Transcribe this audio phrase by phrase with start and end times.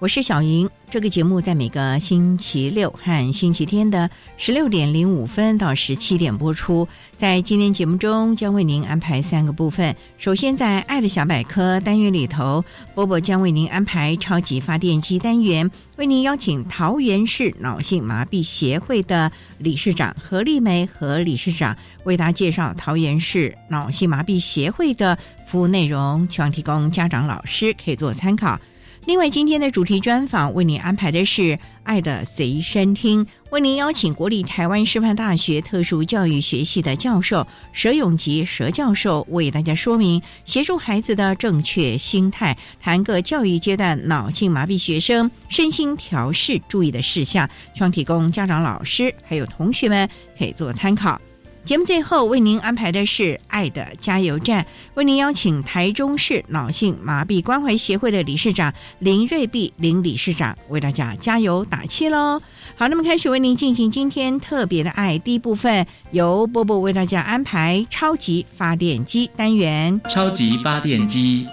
[0.00, 0.66] 我是小莹。
[0.88, 6.88] 这个节目在每个星期六和星期天的十六点零五分到十七点播出。
[7.18, 9.94] 在今天节目中，将为您安排三个部分。
[10.16, 28.58] 首先，在“爱的小百科”单元里头，波波将为您安排超级发电机单元，为您邀请桃园市脑性麻痹协会的理事长何丽梅和理事长为大家介绍桃园市脑性麻痹协会的服务内容，希望提供家长、老师可以做参考。
[29.06, 50.08] 另外，今天的主题专访为您安排的是“爱的随身听”，为您邀请国立台湾师范大学特殊教育学系的教授佘永吉佘教授为大家说明协助孩子的正确心态，谈个教育阶段脑性麻痹学生身心调试注意的事项，希望提供家长、老师还有同学们
[50.38, 51.20] 可以做参考。
[51.70, 62.42] 节目最后为您安排的是“爱的加油站”，为您邀请台中市脑性麻痹关怀协会的理事长林瑞碧林理事长为大家加油打气喽。
[62.74, 70.00] 好，那么开始为您进行今天特别的爱第一部分，由波波为大家安排超级发电机单元。
[70.08, 71.46] 超级发电机，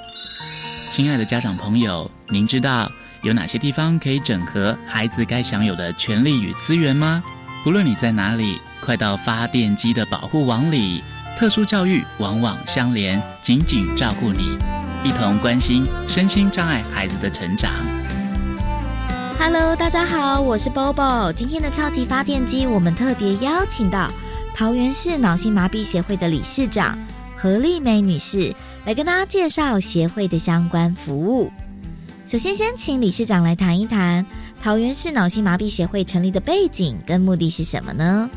[0.90, 2.92] 亲爱的家长朋友，您知道
[3.22, 7.24] 有哪些地方可以整合孩子该享有的权利与资源吗？
[7.66, 8.59] 无论你在哪里。
[8.79, 11.03] 快到发电机的保护网里，
[11.38, 14.57] 特殊教育网网相连，紧紧照顾你，
[15.03, 17.72] 一同关心身心障碍孩子的成长。
[19.40, 21.34] Hello，大家好，我是 Bobo。
[21.34, 24.09] 今天的超级发电机，我们特别邀请到
[24.56, 26.97] 桃园市脑性麻痹协会的理事长
[27.35, 31.51] 何丽梅女士来跟大家介绍协会的相关服务。
[32.25, 34.25] 首先，先请理事长来谈一谈
[34.68, 38.30] 桃园市脑性麻痹协会成立的背景跟目的是什么呢？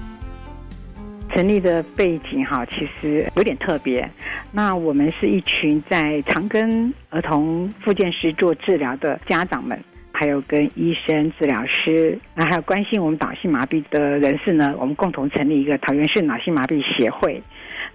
[1.35, 4.09] 成立的背景哈，其实有点特别。
[4.53, 9.77] 那我们是一群在常跟儿童复健师做治疗的家长们，
[10.13, 17.43] 还有跟医生、治疗师，那还有关心我们脑性麻痹的人士呢，我们共同成立一个桃园市脑性麻痹协会。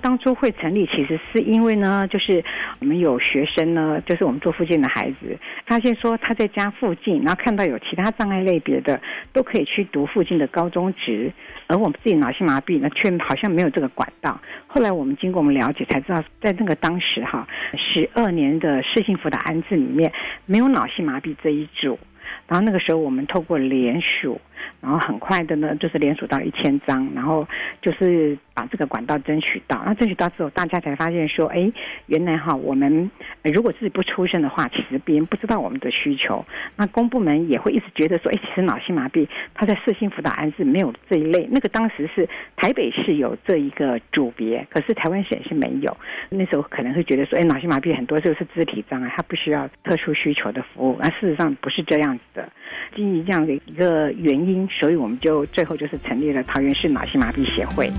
[0.01, 2.43] 当初会成立，其实是因为呢，就是
[2.79, 9.01] 我们有学生呢，就是我们做附近的孩子，发现说他在家附近，然后看到有其他障碍类别的，
[9.33, 11.31] 都可以去读附近的高中职，
[11.67, 14.39] 而我们自己脑性麻痹呢，却好像没有这个管道。
[14.67, 20.11] 后来我们经过我们了解，才知道在那个当时哈，十二年的市性辅导安置里面，
[20.45, 21.97] 没有脑性麻痹这一组。
[22.47, 24.39] 然后那个时候我们透过联署。
[24.81, 27.47] 然后很快的呢，就是连署到一千张，然后
[27.81, 29.81] 就是把这个管道争取到。
[29.85, 31.71] 那争取到之后，大家才发现说，哎，
[32.05, 33.09] 原来哈，我们
[33.43, 36.45] 如果自己不出声的话，其实别人不知道我们的需求。
[36.75, 41.47] 那公部门也会一直觉得说，哎，其实脑性麻痹他在市性辅导案是没有这一类。
[41.51, 45.97] 那个当时是台北市有这一个组别，可是台湾省是没有。
[46.29, 50.97] 那时候可能会觉得说，哎，脑性麻痹很多就是肢体障碍，它不需要特殊需求的服务。
[50.99, 52.49] 那事实上不是这样子的，
[52.95, 54.54] 基于这样的一个原因。
[54.69, 57.91] 所以我们就最后就是成立了桃园市脑性麻痹协会。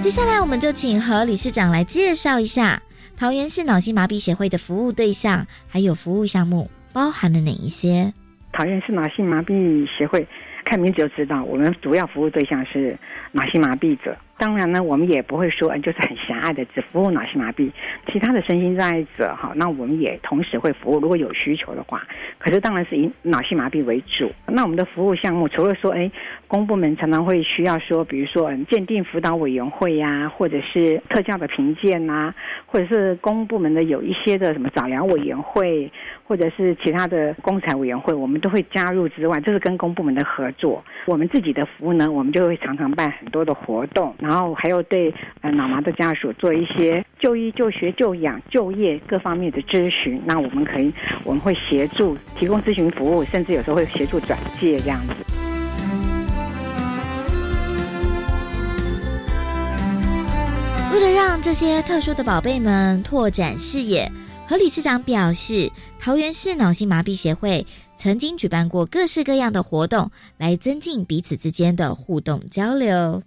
[0.00, 2.80] 接下来我们就请何理事长来介绍一下
[3.16, 8.12] 桃园市脑性麻痹协会的服务对象，还有服务项目包含了哪一些？
[8.52, 10.26] 桃园市脑性麻痹协会
[10.64, 12.96] 看名字就知道，我们主要服务对象是
[13.32, 17.70] 脑性麻痹者，当然呢，我们也不会说，嗯， 就是很狭隘的只服务脑性麻痹，
[18.12, 22.02] 其他的身心障碍者哈，那我们也同时会服务，如果有需求的话。
[22.38, 24.30] 可是当然是以脑性麻痹为主。
[24.46, 26.10] 那我们的服务项目除了说，哎，
[26.46, 32.34] 公部门常常会需要说，比如说嗯鉴定辅导委员会呀，或者是特教的评鉴呐，
[32.66, 35.90] 或者是公部门的有一些的什么早疗委员会，
[36.24, 40.84] 或者是其他的公财委员会，我们都会加入之外，这是跟公部门的合作。
[41.06, 44.14] 我们自己的服务呢，我们就会常常办很多的活动。
[44.26, 50.20] 然后还有对呃脑麻的家属做一些就医、就学、就养、就业各方面的咨询。
[50.26, 50.92] 那我们可以
[51.22, 55.14] 我们会协助提供咨询服务，甚至有时候会协助转介这样子。
[60.92, 64.10] 为了让这些特殊的宝贝们拓展视野，
[64.48, 65.70] 何理事长表示，
[66.00, 67.64] 桃园市脑性麻痹协会
[67.94, 73.22] 曾经举办过各式各样的活动，来增进彼此之间的互动交流。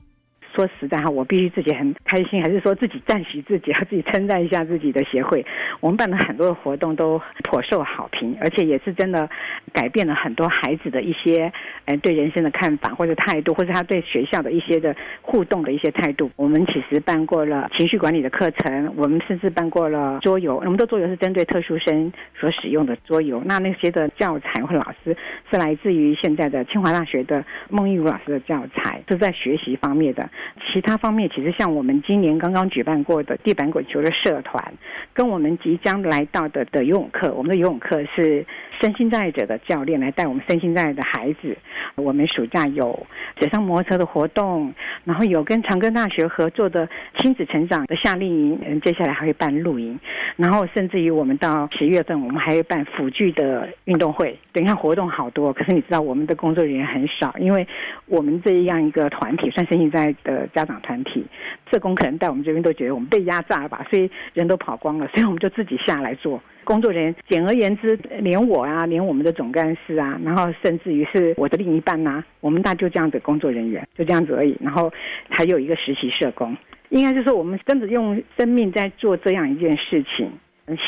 [0.59, 5.45] 说实在哈，我必须自己很开心，还是说自己赞许自己，要 自己称赞一下自己的协会。
[5.79, 9.29] 我们办了很多的活动，都颇受好评，而且也是真的
[9.71, 11.49] 改变了很多孩子的一些
[11.85, 16.29] 呃对人生的看法或者态度，或者他对学校的一些的互动的一些态度。
[16.35, 20.57] 我们其实办过了情绪管理的课程，我们甚至办过了桌游。
[20.57, 23.41] 我们的桌游是针对特殊生所使用的桌游。
[23.45, 25.15] 那那些的教材或老师
[25.49, 30.29] 是来自于现在的清华大学的孟玉茹老师的教材，是在学习方面的。
[30.71, 34.73] 其他方面，其实像我们今年刚刚举办过的地板滚球的社团，
[35.13, 38.45] 跟我们即将来到的的游泳课，我们的游泳课是
[38.81, 41.57] 身心障碍者的教练来带我们身心障碍的孩子。
[41.95, 43.05] 我们暑假有
[43.37, 44.73] 水上摩托车的活动，
[45.03, 46.87] 然后有跟长庚大学合作的
[47.17, 49.99] 亲子成长的夏令营，嗯，接下来还会办露营，
[50.35, 54.37] 然后甚至于我们到十月份，我们还会办辅具的运动会。
[54.53, 57.67] 等一下活动好多，可是你知道我们的工作人员很少，因为
[58.05, 61.25] 我们这样一个团体算身心障碍的家长团体，
[61.71, 66.41] 社工可能在我们这边都觉得我们被压榨了吧，所以人都跑光了， 所以我们就自己下来做。
[66.63, 74.55] 工作人员，简而言之，连我啊，连我们的总干事啊，然后甚至于是我的另一半呐，我们大就这样子工作人员，就这样子而已。
[74.61, 74.91] 然后
[75.29, 76.55] 还有一个实习社工，
[76.89, 80.31] 应该就是我们真的用生命在做这样一件事情，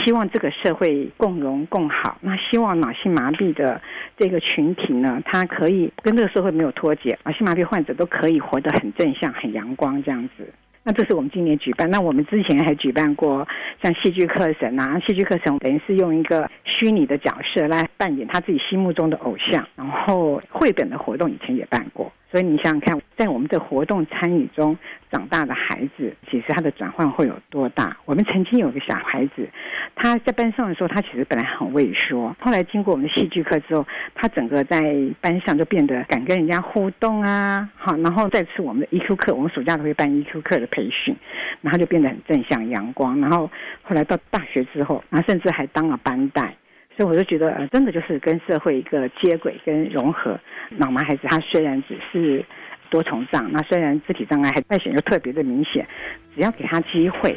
[0.05, 2.19] 希望这个社会共荣共好。
[2.21, 3.81] 那希望脑性麻痹的
[4.17, 10.47] 这个群体呢，他可以跟这个社会没有脱节，脑性麻痹患者都可以活得很正向、很阳光这样子。
[10.83, 11.89] 那这是我们今年举办。
[11.89, 13.47] 那我们之前还举办过
[13.83, 19.67] 像戏剧课程啊，戏剧课程等于是用一个虚拟的角色来扮演他自己心目中的偶像。
[19.75, 22.11] 然后绘本的活动以前也办过。
[22.31, 24.77] 所以你想想看，在我们的活动参与中
[25.11, 27.97] 长大的孩子，其实他的转换会有多大？
[28.05, 29.49] 我们曾经有个小孩子，
[29.95, 33.85] 他在班上的时候，他其实本来很畏缩，后来经过我们的戏剧课之后，
[34.15, 41.13] 他整个在班上就变得敢跟人家互动啊，好，然后再次我们的 EQ 课，我们暑假都会办 EQ 课的培训，
[41.59, 43.51] 然后就变得很正向阳光，然后
[43.83, 46.55] 后来到大学之后，然后甚至还当了班带。
[46.97, 50.37] 所以我就觉得，呃，真的就是跟社会一个接轨跟融合。
[50.77, 52.45] 脑麻孩子他虽然只是
[52.89, 55.87] 多重障，那虽然肢体障碍还外显又特别的明显，
[56.35, 57.35] 只要给他机会，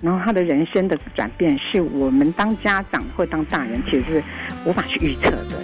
[0.00, 4.24] 然后他的人生的转变，是我们当家长或当大人其实是
[4.64, 5.60] 无法去预测的。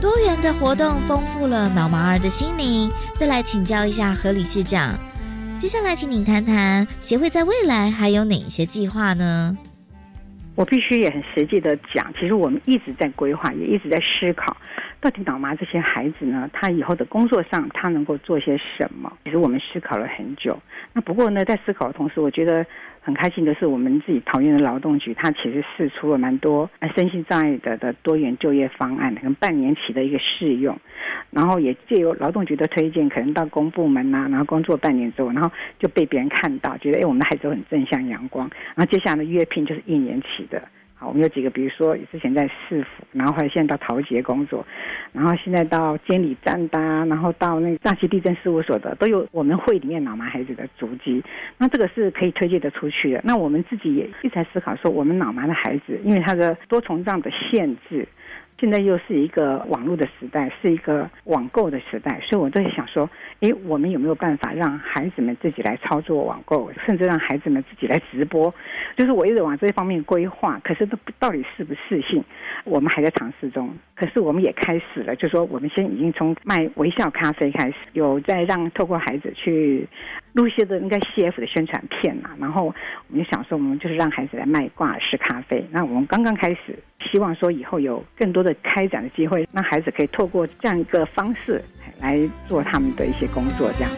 [0.00, 2.90] 多元的活动丰富了脑麻儿的心灵。
[3.16, 4.98] 再来请教一下何理事长。
[5.60, 9.54] 接下来，请你谈谈协会在未来还有哪一些计划呢？
[10.54, 14.56] 我必须也很实际的讲，其实我们一直在规划，也一直在思考，
[15.00, 19.12] 到底脑麻这些孩子呢，他以后的工作上他能够做些什么？
[19.24, 20.58] 其实我们思考了很久。
[20.92, 22.64] 那不过呢，在思考的同时，我觉得。
[23.02, 30.78] 很开心的是，我们自己桃园的劳动局，它其实试出了蛮多身心障碍的的多元就业方案，可能半年期的一个试用，
[31.30, 40.62] 然后也借由劳动局的推荐，可能到公部门呐，然后工作半年之后，然后就被别人看到，觉得哎，我们的孩子很正向阳光，然后接下来的约聘就是一年期的。
[41.00, 44.66] 好，我们有几个，比如说之前在市府，然后后来现在到桃捷工作，
[45.14, 51.24] 然后现在到监理站的，然后到那大溪地震事务所的，都有我们会里面脑麻孩子的足迹。
[51.56, 53.20] 那这个是可以推荐的出去的。
[53.24, 58.06] 那我们自己也一直在思考说，我们脑麻的孩子，因为他的多重障的限制。
[58.60, 63.08] 现在又是一个网络的时代，是一个网购的时代，所以我在想说，
[63.40, 68.54] 哎，我们有没有办法让孩子们自己来操作网购，甚至让孩子们自己来直播？
[68.98, 72.22] 就是我一直往这方面规划，可是都到底适不适性，
[72.64, 73.74] 我们还在尝试中。
[73.94, 79.88] 可是我们也开始了，就说我们先已经从卖微笑咖啡开始，有在让透过孩子去
[80.32, 82.66] 录些的应该 CF 的宣传片嘛，然后
[83.08, 85.64] 我们就想说，我们就是让孩子来卖挂耳式咖啡。
[85.70, 86.78] 那我们刚刚开始，
[87.10, 91.62] 希望说以后有更多的开展的机会，让孩子可以透过这样一个方式
[92.00, 93.90] 来做他们的一些工作，这样。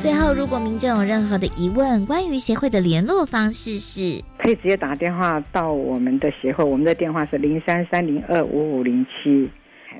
[0.00, 9.50] 最后，如果民众有任何的疑问，关于协会的联络方式是，可以直接打电话到我们的协会，我们的电话是零三三零二五五零七，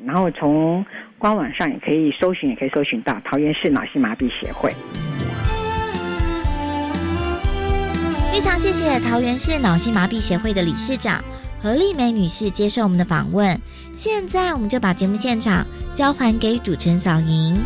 [0.05, 0.85] 然后从
[1.19, 4.75] 官网上也可以搜寻，也可以搜寻到桃园市脑性麻痹协会。
[8.33, 11.25] 非常谢谢桃园市脑性麻痹协会的理事长
[11.62, 13.59] 何丽梅女士接受我们的访问。
[13.95, 17.57] 现在，我们就把节目现场交还给主持人小莹。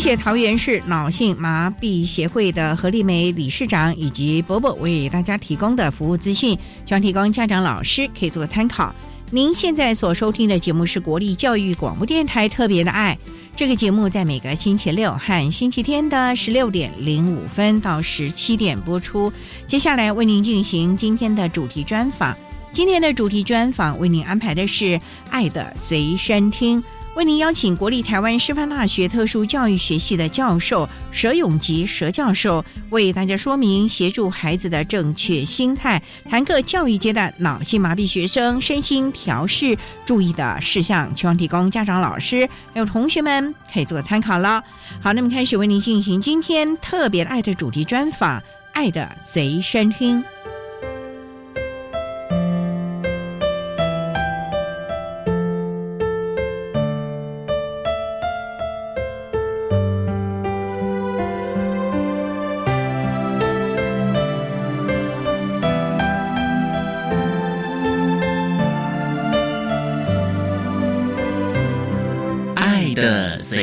[0.00, 8.94] 谢桃园市脑性麻痹协会的何丽梅理事长以及伯伯为大家提供的服务资讯，希望提供家长、老师可以做参考。
[9.30, 13.16] 您现在所收听的节目是国立教育广播电台特别的爱，
[13.54, 19.32] 这个节目在每个星期六和星期天的十六点零五分到十七点播出。
[19.66, 22.36] 接下来为您进行今天的主题专访，
[22.72, 24.84] 今天的主题专访为您安排的是
[25.30, 26.82] 《爱的随身听》。
[27.16, 36.00] 为您邀请国立台湾师范大学特殊教育学系的教授佘永吉佘教授，为大家说明协助孩子的正确心态，
[36.30, 39.76] 谈个教育阶段脑性麻痹学生身心调试
[40.06, 44.62] 注意的事项，希望提供家长、老师还有同学们可以做参考了。
[45.02, 48.38] 好，那么开始为您进行今天特别爱的主题专访，
[48.72, 50.22] 《爱的随身听》。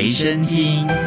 [0.08, 0.97] 随身听。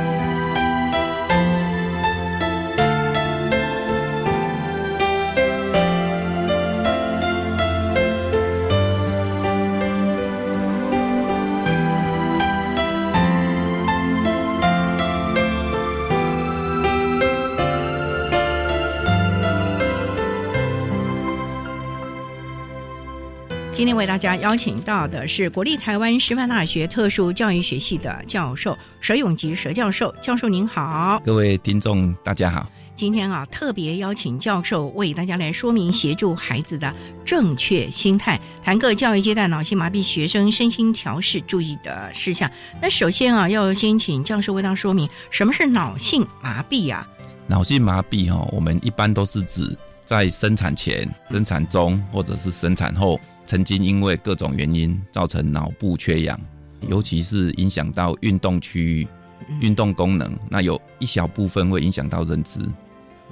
[23.81, 30.13] 今天为大家邀请到的是国立台湾师范大学特殊教育学系的教授佘永吉佘教授。
[30.21, 32.69] 教授您好，各位听众大家好。
[32.95, 36.93] 今天啊，特别邀请教授为大家来说明协助孩子的
[37.25, 42.47] 正确心态，谈个教育阶段脑性麻痹学生身心调试注意的事项。
[42.79, 47.07] 那首先啊，要先请教授为大家说明什么是脑性麻痹呀？
[47.47, 53.19] 脑性麻痹哈，我们一般都是指在生产前、生产中或者是生产后。
[53.51, 56.39] 曾经因为各种原因造成脑部缺氧，
[56.87, 59.05] 尤其是影响到运动区域、
[59.59, 62.61] 运动功能，那有一小部分会影响到认知。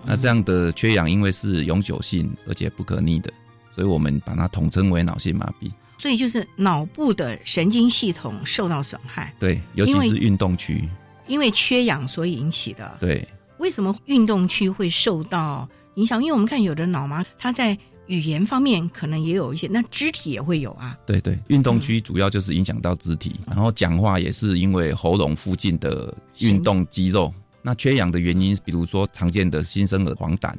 [0.04, 3.32] 那这样的缺氧，因为是永久性而且不可逆的，
[3.72, 5.72] 所以我们把它统称为脑性麻痹。
[5.98, 9.34] 所以就是脑部的神经系统受到损害。
[9.40, 10.84] 对，尤其是运动区，
[11.28, 12.98] 因为缺氧所引起的。
[13.00, 13.26] 对，
[13.58, 16.22] 为什么运动区会受到影响？
[16.22, 17.78] 因为我们看有的脑麻，它在。
[18.10, 20.98] 语言方面可能也有一些，那肢体也会有啊。
[21.06, 27.32] 对对，运动区主要就是影响到肢体，然后讲话也是因为喉咙附近的运动肌肉。
[27.62, 30.52] 那缺氧的原因，比如说常见的新生儿黄疸，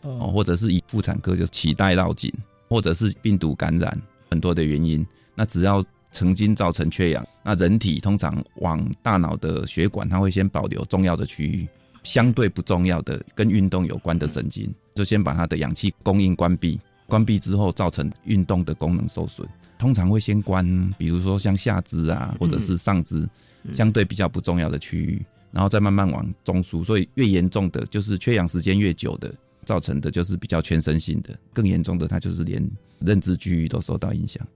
[0.00, 2.32] 哦，或者是以妇产科就脐带绕颈，
[2.70, 5.06] 或者是病毒感染，很多的原因。
[5.34, 11.68] 那只要曾经造成缺氧，那人体通常往大脑的血管，它会先保留重要的区域，
[12.02, 16.80] 相对不重要的跟运动有关的神经，就先把它的氧气供应关闭。
[17.06, 19.46] 关闭之后造成运动的功能受损，
[19.78, 23.28] 通常会先关，比如说像下肢啊，或者是上肢，
[23.74, 26.84] 相对比较不重要的区域，然后再慢慢往中枢。
[26.84, 29.32] 所以越严重的就是缺氧时间越久的，
[29.64, 32.66] 造成的就是比较全身性的，更严重的它就是连
[33.00, 34.46] 认知区域都受到影响。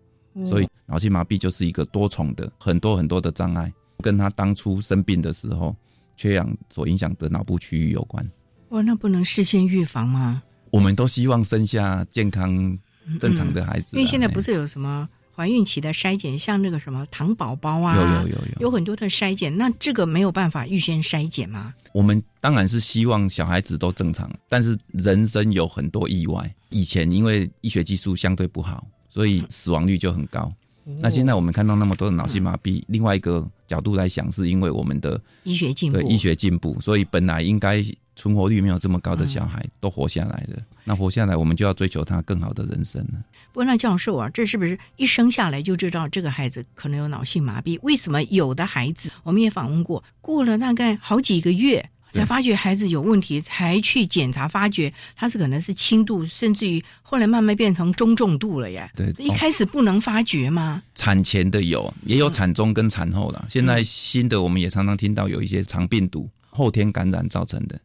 [0.47, 5.75] 所以脑性麻痹就是一个多重的很多很多的障碍，跟他当初生病的时候
[6.17, 8.25] 缺氧所影响的脑部区域有关。
[8.69, 10.43] 哇，那不能事先预防吗？
[10.71, 12.79] 我们都希望生下健康
[13.21, 21.73] 正常的孩子，因为现在不是有什么怀孕期的筛检，像那个什么糖宝宝啊，有有有有，有很多的筛检，那这个没有办法预先筛检吗？
[21.93, 26.53] 我们当然是希望小孩子都正常，但是人生有很多意外。
[26.71, 30.53] 以前因为医学技术相对不好，所以死亡率就很高。
[31.01, 37.85] 那现在我们看到那么多的脑性麻痹，另外一个角度来想，是因为我们的医学进步，对医学进步，所以本来应该
[38.19, 40.61] 存活率没有这么高的小孩都活下来了。
[40.83, 43.25] 那活下来，我们就要追求他更好的人生了。
[43.53, 47.79] 不过，那教授啊，这是不是一生下来就知道这个孩子可能有脑性麻痹？
[47.83, 58.91] 为什么有的孩子我们也访问过，过了大概好几个月才发觉孩子有问题，才去检查，发觉他是可能是轻度，甚至于后来慢慢变成中重度了耶？
[58.97, 60.83] 对，一开始不能发觉吗？
[60.97, 63.47] 产前的有，也有产中跟产后了。
[63.49, 67.79] 现在新的我们也常常听到有一些肠病毒后天感染造成的，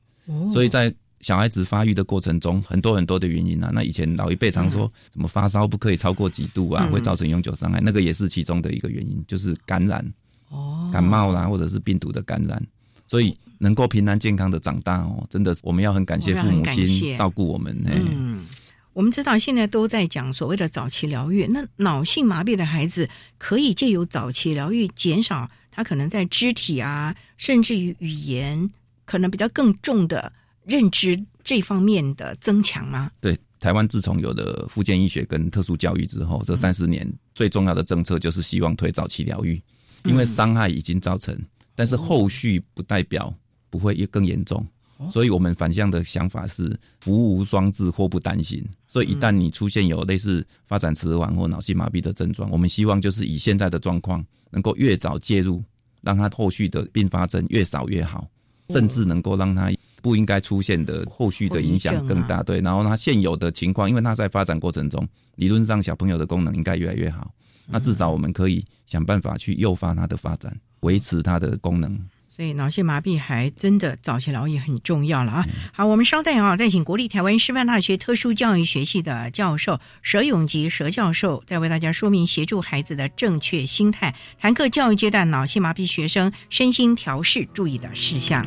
[0.51, 0.93] 所以在。
[1.21, 3.71] 小孩子发育的过程中，很多很多的原因啊。
[3.73, 10.05] 那以前老一辈常说，什么发烧不可以超过几度啊，会造成永久伤害，那个也是其中的一个原因，就是感染，
[10.49, 12.61] 哦，感冒啦，或者是病毒的感染。
[13.07, 17.73] 所以能够平安健康的长大哦，真的我们要很感谢父母亲照顾我们。
[17.85, 18.45] 嗯，
[18.91, 28.69] 我们知道现在都在讲所谓的早期疗愈，那脑性麻痹的孩子可以借由早期疗愈减少他可能在肢体啊，甚至于语言
[29.05, 30.31] 可能比较更重的。
[30.65, 33.11] 认知这方面的增强吗？
[33.19, 37.05] 对，台湾自从有了复健医学跟特殊教育之后，这三十年
[37.35, 39.61] 最重要的政策就是希望推早期疗愈，
[40.05, 41.37] 因为伤害已经造成，
[41.75, 43.33] 但是后续不代表
[43.69, 44.65] 不会更严重，
[45.11, 48.65] 所以我们反向的想法是福无双至，祸不单行。
[48.87, 55.61] 所以一旦你出现有类似发展迟缓或脑性麻痹的症状，我们希望就是以现在的状况，能够越早介入，
[56.01, 58.29] 让他后续的并发症越少越好，
[58.69, 59.71] 甚至能够让他。
[60.03, 62.59] 不应该出现的后续的影响更大，对。
[62.59, 67.33] 然后他现有的情况，因为他在发展过程中，理论上小朋友的功能应该越来越好。
[67.67, 71.97] 那至少我们可以想办法去诱发他的发展，维持他的功能。
[72.35, 75.45] 所以脑性麻痹还真的早期疗愈很重要了啊！
[75.71, 88.43] 好，我们稍待啊，再请国立台湾师范大学特殊教育学系的教授佘永吉佘教授，再为大家说明协助孩子的正确心态，谈课教育阶段脑性麻痹学生身心调试注意的事项。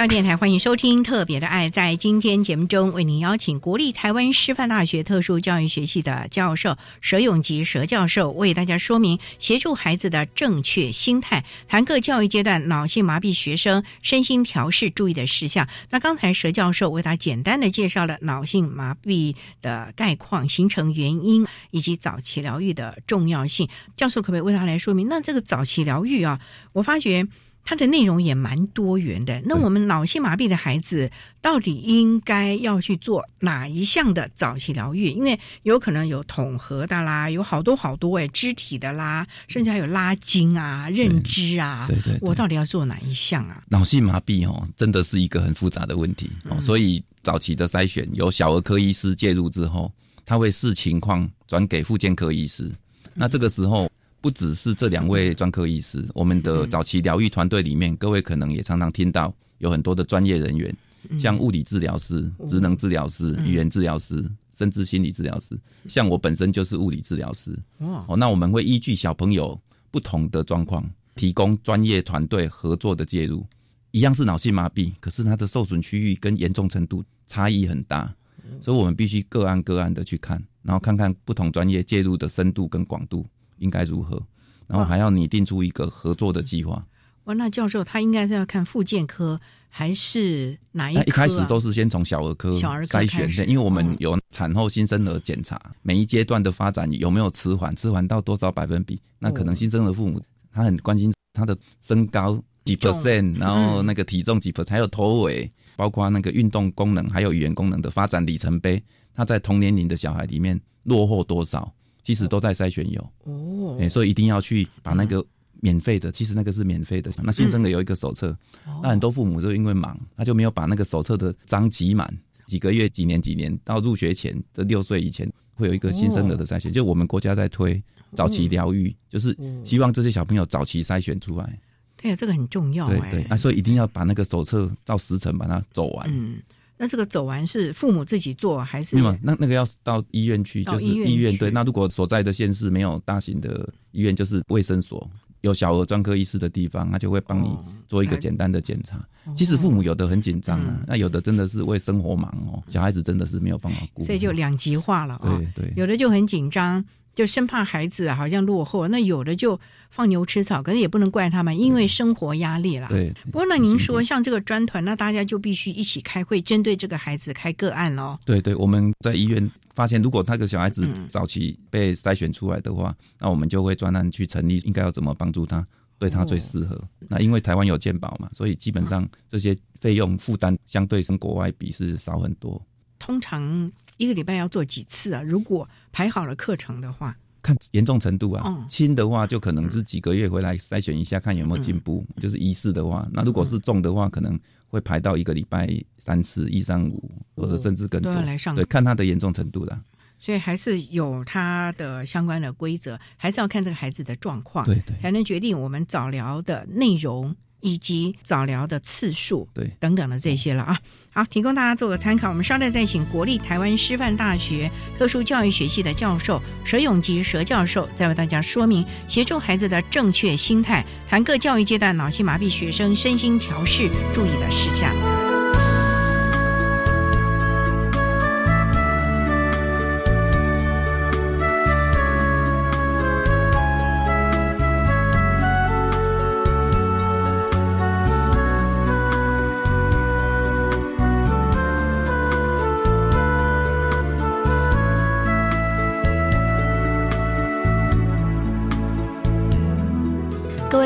[0.00, 1.68] 教电台欢迎收听《特别的爱》。
[1.70, 15.68] 在今天节目中，为您邀请国立台湾师范大学特殊教育学系的教授佘永吉佘教授，为大家说明协助孩子的正确心态，谈各教育阶段脑性麻痹学生身心调试注意的事项。
[15.90, 23.68] 那刚才佘教授为他简单的介绍了脑性麻痹的概况、形成原因以及早期疗愈的重要性。
[23.98, 25.08] 教授可不可以为他来说明？
[25.08, 26.40] 那这个早期疗愈啊，
[26.72, 27.26] 我发觉。
[27.64, 29.40] 它的内容也蛮多元的。
[29.44, 35.10] 那我们脑性麻痹的孩子到底应该要去做哪一项的早期疗愈？
[35.10, 41.86] 因为有可能有统合的啦，有好多好多哎，肢体的啦，甚至还有拉筋啊、认知啊。
[41.86, 43.62] 对对，我到底要做哪一项啊？
[43.68, 49.92] 脑性麻痹哦，真的是一个很复杂的问题哦，所以早期的筛选由小儿科医师介入之后，
[50.26, 52.70] 他会视情况转给复健科医师。
[53.14, 53.90] 那这个时候。
[54.20, 60.76] 不只是这两位专科医师，我们的早期疗愈团队里面，各位可能也常常听到有很多的专业人员，
[61.18, 65.58] 像物理治疗师、职能治疗师、语言治疗师，甚至心理治疗师。
[65.86, 67.58] 像我本身就是物理治疗师。
[67.78, 69.58] 哦，那我们会依据小朋友
[69.90, 73.46] 不同的状况，提供专业团队合作的介入。
[73.92, 78.14] 一样是脑性麻痹，可是它的受损区域跟严重程度差异很大，
[78.60, 83.26] 所以我们必须个案个案的去看，然后看看不同专业介入的深度跟广度。
[83.60, 84.20] 应该如何？
[84.66, 86.84] 然后还要拟定出一个合作的计划。
[87.24, 91.02] 哇，那教授他应该是要看附健科还是哪一科？
[91.06, 99.00] 一开始都是先从小儿科筛选的，因为我们有产后新生儿检查，每一阶段的发展有没有迟缓，迟缓到多少百分比？
[99.18, 100.20] 那可能新生儿父母
[100.52, 108.82] 他很关心他的身高几 percent，然后那个体重几 percent，还有头围，包括那个运动功能还有语言功能的发展里程碑，
[109.14, 111.72] 他在同年龄的小孩里面落后多少？
[112.02, 115.24] 其实都在筛选有哦，哎，所以一定要去把那个
[115.60, 117.10] 免费的，其实那个是免费的。
[117.22, 118.36] 那新生的有一个手册，
[118.82, 122.12] 那很多父母就因为忙，他就没有把那个手册的章集满，
[122.46, 126.72] 几个月、几年、几年到入学前的六岁以前，会有一个新生儿的筛选。
[126.72, 127.82] 就我们国家在推
[128.14, 131.58] 早期疗愈，就是希望这些小朋友早期筛选出来。
[131.96, 132.88] 对，这个很重要。
[132.88, 136.08] 对对，那所以一定要把那个手册照时辰把它走完。
[136.10, 136.38] 嗯。
[136.82, 138.96] 那这个走完是父母自己做还是？
[138.96, 141.50] 没有，那那个要到医院去，就是医院对。
[141.50, 145.06] 那如果所在的县市没有大型的医院，就是卫生所
[145.42, 147.54] 有小儿专科医师的地方，他就会帮你
[147.86, 149.06] 做一个简单的检查。
[149.36, 155.38] 其实父母有的很紧张啊，那有的真的是为生活忙哦，小孩子真的是没有办法顾，所以就两极化了啊。
[155.54, 156.82] 对对，有的就很紧张。
[157.14, 159.58] 就生怕孩子好像落后，那有的就
[159.90, 162.88] 放牛吃草，可是也不能怪他们，因为生活压力了。
[162.88, 163.12] 对。
[163.26, 168.18] 不过那您说像这个专团，那大家就必须一起开会，针对这个孩子开个案喽。
[168.24, 175.66] 对对，我们在医院发现，如果那个小孩子早期被筛选出来的话，那我们就会专案去成立，应该要怎么帮助他，
[175.98, 176.80] 对他最适合。
[177.08, 182.62] 那因为台湾有健保嘛，所以基本上这些费用负担相对跟国外比是少很多。
[182.98, 183.70] 通常。
[184.00, 185.20] 一个礼拜要做几次啊？
[185.22, 188.66] 如果排好了课程的话，看严重程度啊。
[188.66, 192.02] 轻的话就可能是几个月回来筛选一下，看有没有进步。
[192.16, 198.54] 就是一次的话，那如果是重的话，可能会排到一个礼拜三次，一三五或者甚至更多来上。
[198.54, 199.78] 对，看他的严重程度的。
[200.18, 207.36] 所以还是有他的相关的规则，还是要看这个孩子的状况，对对，才能决定我们早疗的内容。
[207.60, 210.78] 以及早疗的次数，对，等等的这些了啊，
[211.12, 212.28] 好，提供大家做个参考。
[212.28, 225.19] 我们稍待再请国立台湾师范大学特殊教育学系的教授佘永吉佘教授，再为大家说明协助孩子的正确心态，谈各教育阶段脑性麻痹学生身心调试注意的事项。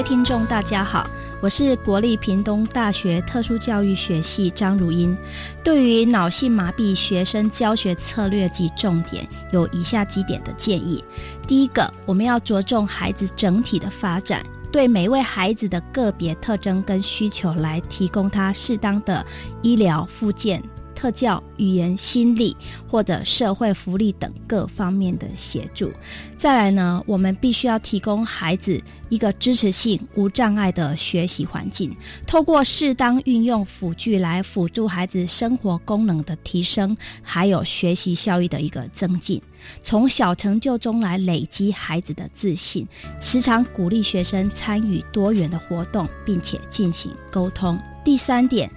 [0.05, 1.09] 听众，大家好，
[1.41, 5.17] 我是国立屏东大学特殊教育学系张如英。
[5.65, 11.03] 对于脑性麻痹学生教学策略及重点，有以下几点的建议：
[11.47, 19.25] 第一个，我们要着重孩子整体的发展，对每位孩子的个别特征跟需求来提供他适当的
[19.63, 20.63] 医疗附件。
[21.05, 22.57] 特教、语言、心理
[22.89, 25.93] 或者社会福利等各方面的协助。
[26.35, 31.95] 再来呢，我们必须要提供孩子一个支持性、无障碍的学习环境，
[32.27, 39.39] 透过适当运用辅具来辅助孩子生活功能的提升，还有学习效益的一个增进。
[39.83, 42.89] 从小成就中来累积孩子的自信，
[43.21, 47.79] 时常鼓励学生参与多元的活动，并且进行沟通。
[48.03, 48.71] 第三点。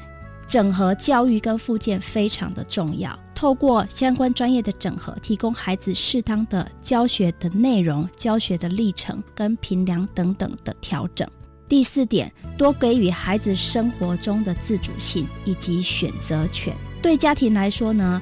[0.47, 11.27] 整合教育跟附件非常的重要，透过相关专业的整合，提供孩子适当的教学的内容、教学的历程跟评量等等的调整。
[11.67, 16.73] 第四点，多给予孩子生活中的自主性以及选择权。
[17.01, 18.21] 对家庭来说呢，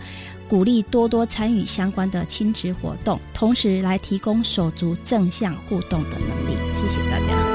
[0.49, 6.57] 鼓励多多参与相关的亲子活动，同时来提供手足正向互动的能力。
[6.75, 7.54] 谢谢大家。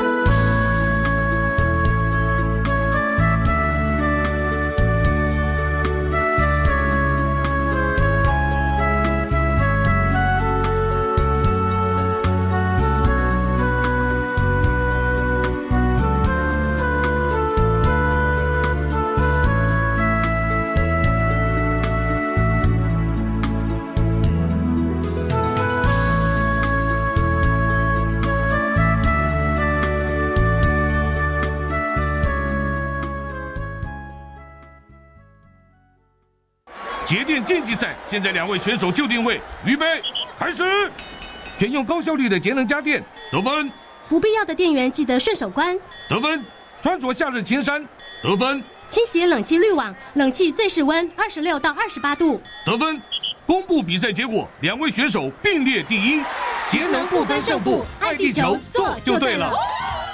[38.11, 40.03] 现在两位选手就定位，预备，
[40.37, 40.91] 开始。
[41.57, 43.71] 选用高效率的节能家电，得分。
[44.09, 46.45] 不必要的电源记得顺手关，得分。
[46.83, 47.87] 穿着夏日青衫，
[48.25, 48.61] 得分。
[48.89, 53.01] 清洗冷气滤网，冷气最适温二十六到二十八度，得分。
[53.47, 56.21] 公布比赛结果，两位选手并列第一。
[56.67, 59.53] 节能不分胜负，爱地球做就对了。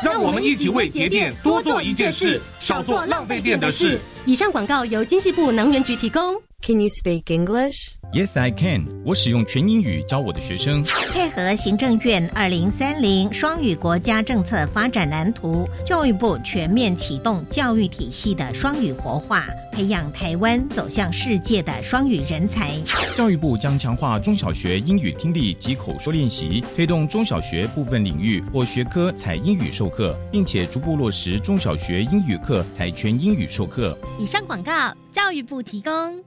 [0.02, 3.98] 让我们一起为节电多做一件事，少做浪费电的事。
[4.26, 6.34] 以上广告由经济部能源局提供。
[6.66, 7.92] Can you speak English?
[8.12, 8.86] Yes, I can.
[9.04, 10.82] 我使用全英语教我的学生。
[11.12, 22.72] 配合行政院二零三零双语国家政策发展蓝图，教育部全面启动教育体系的双语活化，培养台湾走向世界的双语人才。
[23.16, 33.96] 教育部将强化中小学英语听力及口说练习，推动中小学部分领域或学科采英语授课，并且逐步落实中小学英语课采全英语授课。
[34.18, 36.20] 以上广告，教育部提供。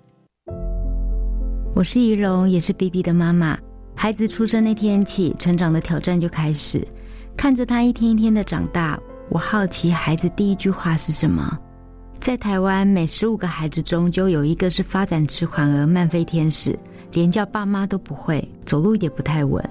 [1.75, 3.57] 我是怡蓉，也是 B B 的妈妈。
[3.95, 6.85] 孩子出生那天起，成长的挑战就开始。
[7.37, 11.57] 看着他一天一天的长大，我好奇孩子第一句话是什么。
[12.19, 16.77] 在台湾，每十五个孩子中就有一个是发展迟缓而慢飞天使，
[17.13, 19.63] 连叫爸妈都不会，走路也不太稳。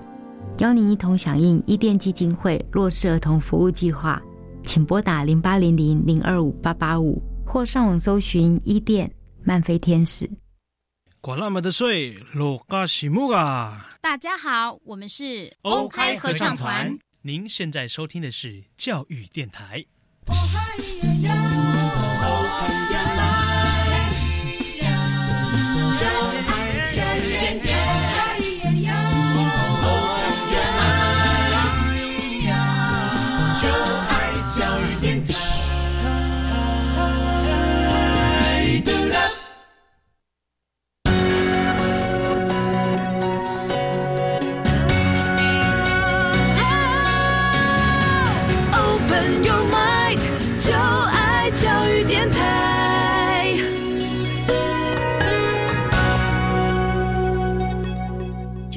[0.58, 4.22] 邀您一同响应伊甸基金会弱势儿童服务计划，
[4.62, 9.10] 请拨打零八零零零二五八八五，或上网搜寻伊甸
[9.42, 10.28] 慢飞天使。
[11.20, 13.90] 管那么的水，落嘎西木啊！
[14.00, 16.96] 大家好，我们是欧开合唱团。
[17.22, 19.84] 您现在收听的是教育电台。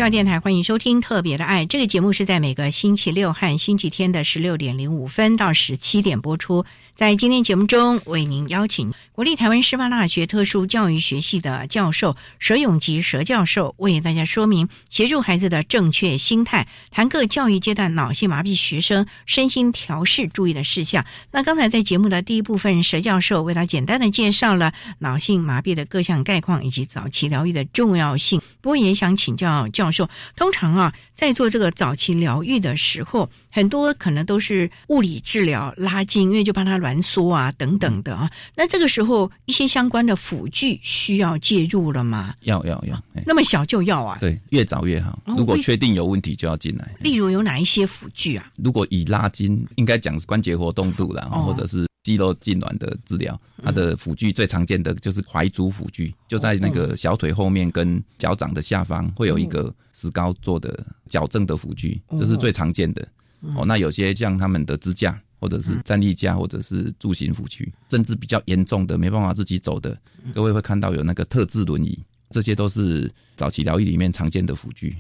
[0.02, 6.66] 教电台欢迎收听《特别的爱》这个节目，是在每个星期六和星期天的十六点零五分到十七点播出。
[7.02, 21.04] 在今天节目中，为您邀请国立台湾师范大学特殊教育学系的教授佘永吉佘教授，为大家说明协助孩子的正确心态，谈各教育阶段脑性麻痹学生身心调试注意的事项。
[21.32, 28.40] 那刚才在节目的第一部分，佘教授为他简单的介绍了脑性麻痹的各项概况以及早期疗愈的重要性。
[28.62, 38.32] 不过，也想请教教授，通常啊，在做这个早期疗愈的时候，很多可能都是物理治疗拉筋，因为就帮他挛缩啊等等的啊。
[38.56, 42.34] 那这个时候，一些相关的辅具需要介入了吗？
[42.42, 44.18] 要要要，那么小就要啊？
[44.20, 45.20] 对，越早越好。
[45.26, 46.96] 如果确定有问题，就要进来。
[47.02, 48.52] 例如有哪一些辅具啊？
[48.56, 63.08] 如果以拉筋，应该讲是关节活动度啦，或者是肌肉痉挛的治疗，它的辅具最常见的就是踝足辅具，就在那个小腿后面跟脚掌的下方会有一个石膏做的矫正的辅具，这是最常见的。
[63.56, 69.98] 哦，那有些像他们的支架，或者是站立架，或者是助行辅具，甚至比较严重的没办法自己走的，
[70.34, 71.98] 各位会看到有那个特制轮椅，
[72.30, 74.96] 这些都是早期疗愈里面常见的辅具。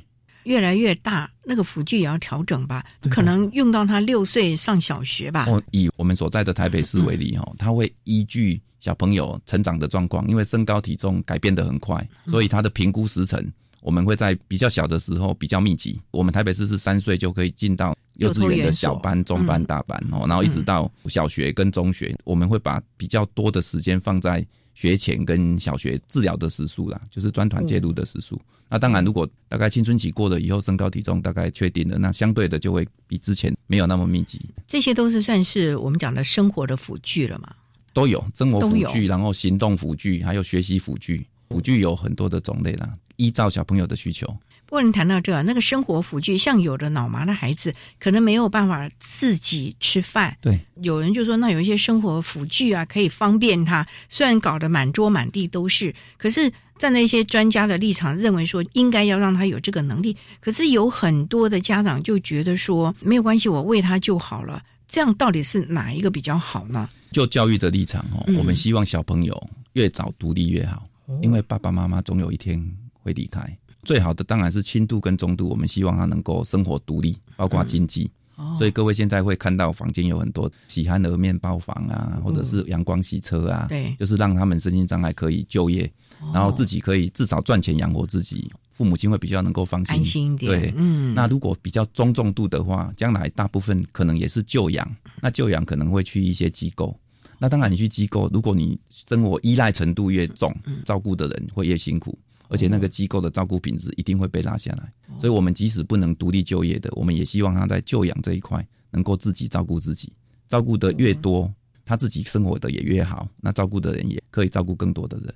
[0.45, 2.83] 越来越大，那个辅具也要调整吧？
[3.11, 5.45] 可能用到他六岁上小学吧。
[5.47, 13.47] 哦，以我们所在的台北市为例，哦，他会依据小朋友成长的状况，因为身高体重改变的很快，所以他的评估时程。
[13.81, 15.99] 我们会在比较小的时候比较密集。
[16.11, 28.39] 我们台北市是三岁就可以进到幼稚园的小班、中班、大班哦，然后一直到小学跟中学，我们会把比较多的时间放在学前跟小学治疗的时数啦，就是专团介入的时数。
[28.69, 34.39] 那当然，如果大概青春期过了以后，身高体重大概确定了，那相对的就会比之前没有那么密集。
[34.65, 37.53] 这些都是算是我们讲的生活的辅具了嘛？
[37.91, 41.27] 都有生活辅具，然后行动辅具，还有学习辅具。
[41.49, 42.89] 辅具有很多的种类啦，
[43.21, 44.25] 依照小朋友的需求。
[44.65, 53.85] 不过你谈到这，那个生活辅具，像有的脑麻的孩子可能没有办法自己吃饭，对，有人就说那有一些生活辅具啊，可以方便他。
[54.09, 60.15] 虽然搞得满桌满地都是，可是站在一些专家的立场，认为说应该要让他有这个能力。
[60.39, 64.63] 可是有很多的家长就觉得说没有关系，我喂他就好了。
[64.87, 66.89] 这样到底是哪一个比较好呢？
[67.11, 70.87] 就教育的立场哦，我们希望小朋友越早独立越好。
[71.21, 72.57] 因为爸爸妈妈总有一天
[73.01, 78.09] 会离开，最好的当然是轻度跟中度，我们希望他能够生活独立，包括经济。
[78.57, 85.91] 所以各位现在会看到房间有很多喜憨儿面包房啊，或者是阳光洗车啊，对，就是让他们身心障碍可以就业，
[86.33, 89.95] 然后自己可以至少赚钱养活自己，父母亲会比较能够放心。
[89.95, 90.59] 安心一点。
[90.59, 91.13] 对，嗯。
[91.13, 96.97] 那如果比较中重度的话，将来大部分可能也是就养，那就养可能会去一些机构。
[97.37, 100.51] 那当然，你去机构，如果你生活依赖程度越重，
[100.83, 102.17] 照顾的人会越辛苦，
[102.51, 104.91] 而且那个机构的照顾品质一定会被拉下来。
[105.19, 110.11] 所以，我们即使不能独立就业的，我们也希望他在就养这一块能够自己照顾自己，
[110.47, 111.51] 照顾的越多，
[111.85, 115.33] 他自己生活的也越好，那照顾的人也可以照顾更多的人。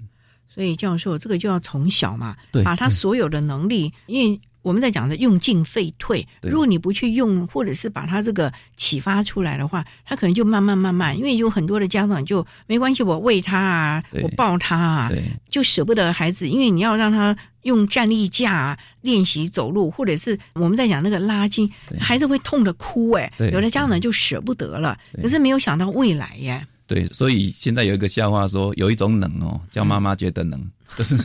[0.47, 4.41] 所以，教授，这个就要从小嘛，把他所有的能力，因为。
[4.65, 15.11] 我们在讲的用进废退，如果你不去用，或者是把它这个启发出来的话，他可能就慢慢慢慢，因为有很多的家长就没关系，我喂他啊，我抱他啊，
[15.51, 26.65] 就舍不得孩子，因为你要让他用站立架练习走路，或者是我们在讲那个拉筋，孩子会痛的哭哎，有的家长就舍不得了，可是没有想到未来耶。
[26.87, 30.59] 对，所以现在有一个笑话说，有一种冷哦，叫妈妈觉得冷，
[30.97, 31.15] 就是。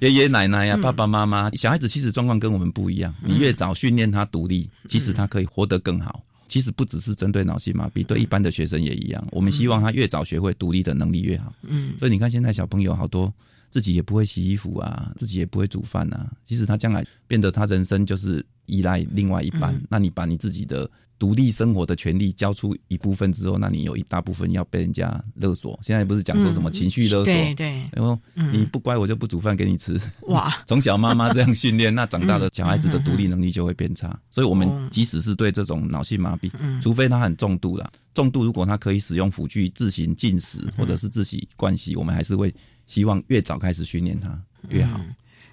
[0.00, 3.14] 爷爷奶奶呀，爸爸妈妈，小孩子其实状况跟我们不一样。
[3.24, 6.22] 你越早训练他独立，其实他可以活得更好。
[6.48, 9.26] 其实不只是针对脑性麻痹，对一般的学生也一样。
[9.32, 11.52] 我们希望他越早学会独立的能力越好。
[11.62, 13.32] 嗯，所以你看现在小朋友好多
[13.76, 16.32] 自己也不会洗衣服啊，自己也不会煮饭啊。
[16.46, 19.78] 即使他将来变得他人生就是依赖另外一半。
[19.90, 20.90] 那你把你自己的。
[21.18, 25.80] 独立生活的权利交出一部分之后，那你有一大部分要被人家勒索。
[25.82, 27.32] 现在不是讲说什么情绪勒索？
[27.32, 27.88] 对对。
[27.90, 28.18] 然后
[28.52, 29.98] 你不乖，我就不煮饭给你吃。
[30.28, 30.54] 哇！
[30.68, 34.14] 从小妈妈这样训练，那长大的小孩子的独立能力就会变差。
[34.30, 36.50] 所以，我们即使是对这种脑性麻痹，
[36.82, 42.54] 除非他很重度了，重度如果他可以使用辅具自行进食或者是自己灌洗，我们还是会
[42.86, 45.00] 希望越早开始训练他越好。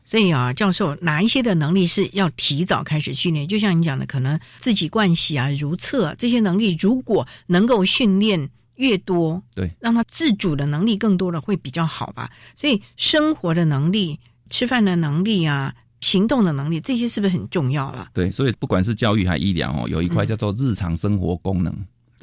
[0.05, 3.47] 所以啊，教授，哪一些的能力是要提早开始训练？
[3.47, 12.29] 就像你讲的，可能自己灌洗啊、如厕这些能力，如果能够训练越多，对，让他自主的能力更多的会比较好吧。
[12.55, 14.19] 所以生活的能力、
[14.49, 18.09] 吃饭的能力啊、行动的能力，这些是不是很重要了？
[18.13, 21.73] 对，所以不管是教育还医疗哦，有一块叫做日常生活功能。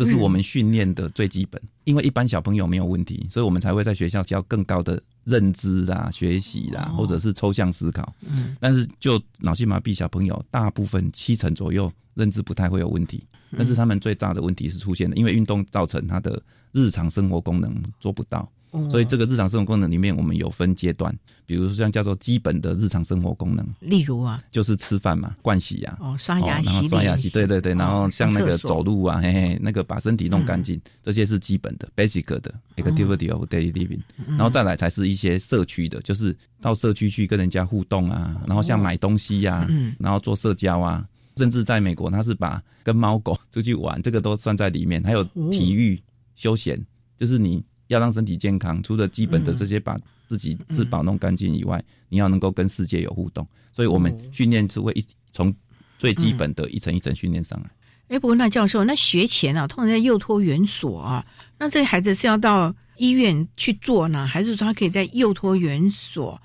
[0.01, 8.11] 这是我们训练的最基本，因为一般小朋友没有问题，所以我们才会在学校教更高的认知啊、学习啦，或者是抽象思考。
[8.27, 13.23] 嗯，但是就脑性麻痹小朋友，大部分七成左右认知不太会有问题，
[13.59, 18.51] 但是他们最大的问题是出现的，因为运动造成他的日常生活功能做不到。
[18.89, 21.13] 所以这个日常生活功能里面，我们有分阶段，
[21.45, 41.05] 比如说像叫做基本的日常生活功能，例如啊，就是吃饭嘛，盥洗呀，哦，刷牙洗，刷牙洗，对对对，然后像那个走路啊，嘿嘿，那个把身体弄干净，这些是基本的 basic 的 activity of daily living，然后再来才是一些社区的，就是到社区去跟人家互动啊，然后像买东西呀，然后做社交啊，
[41.37, 46.01] 甚至在美国，他是把跟猫狗出去玩，这个都算在里面，还有体育
[46.37, 46.81] 休闲，
[47.19, 47.61] 就是你。
[47.90, 49.98] 要让身体健康，除了基本的这些把
[50.29, 53.46] 自己自保弄干净以外，你要能够跟世界有互动。
[53.72, 55.53] 所以，我们训练是会一从
[55.98, 57.70] 最基本的一层一层训练上来。
[58.09, 61.26] 哎，不过那教授，那学前啊，通常在幼托园所啊，
[61.59, 66.40] 那这孩子是要到医院去做呢，还是说他可以在幼托园所？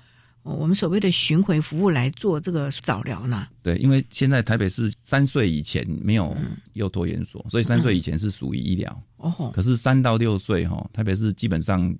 [0.46, 3.48] 我们所谓的巡回服务来做这个早疗呢？
[3.62, 6.36] 对，因为现在台北市三岁以前没有
[6.74, 9.02] 幼托园所，所以三岁以前是属于医疗。
[9.16, 11.92] 哦，可是三到六岁哈，台北市基本上，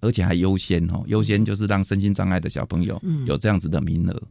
[0.00, 4.22] 而且还优先哈，优先就是让身心障碍的小朋友有这样子的名额。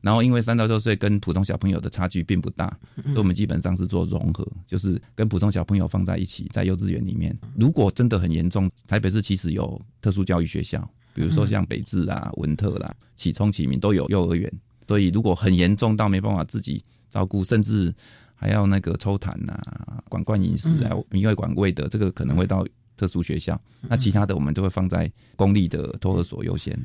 [0.00, 7.38] 然后因为三到六岁跟普通小朋友的差距并不大，所以我们基本上是做融合，就是跟普通小朋友放在一起，在幼稚园里面。
[7.56, 10.90] 如果真的很严重，台北市其实有特殊教育学校。
[11.14, 14.52] 比如说像北智啊、文特啦、启聪、启明都有幼儿园，
[14.86, 17.94] 所以如果很严重到没办法自己照顾，甚至
[18.34, 23.60] 还要那个抽痰啊、管灌饮食啊、因为管胃的，这个可能会到特殊学校。
[23.80, 26.78] 那其他的我们就会放在公立的托儿所优先。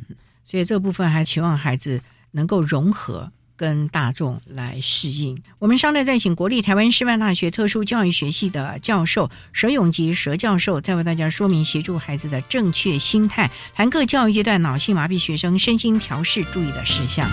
[0.46, 2.00] 所以这部分还期望孩子
[2.32, 3.32] 能够融合。
[3.58, 5.41] 跟大众来适应。
[5.60, 17.27] 我们商量再请国立台湾师范大学特殊教育学系的教授佘永吉佘教授，再为大家说明协助孩子的正确心态，谈各教育阶段脑性麻痹学生身心调试注意的事项。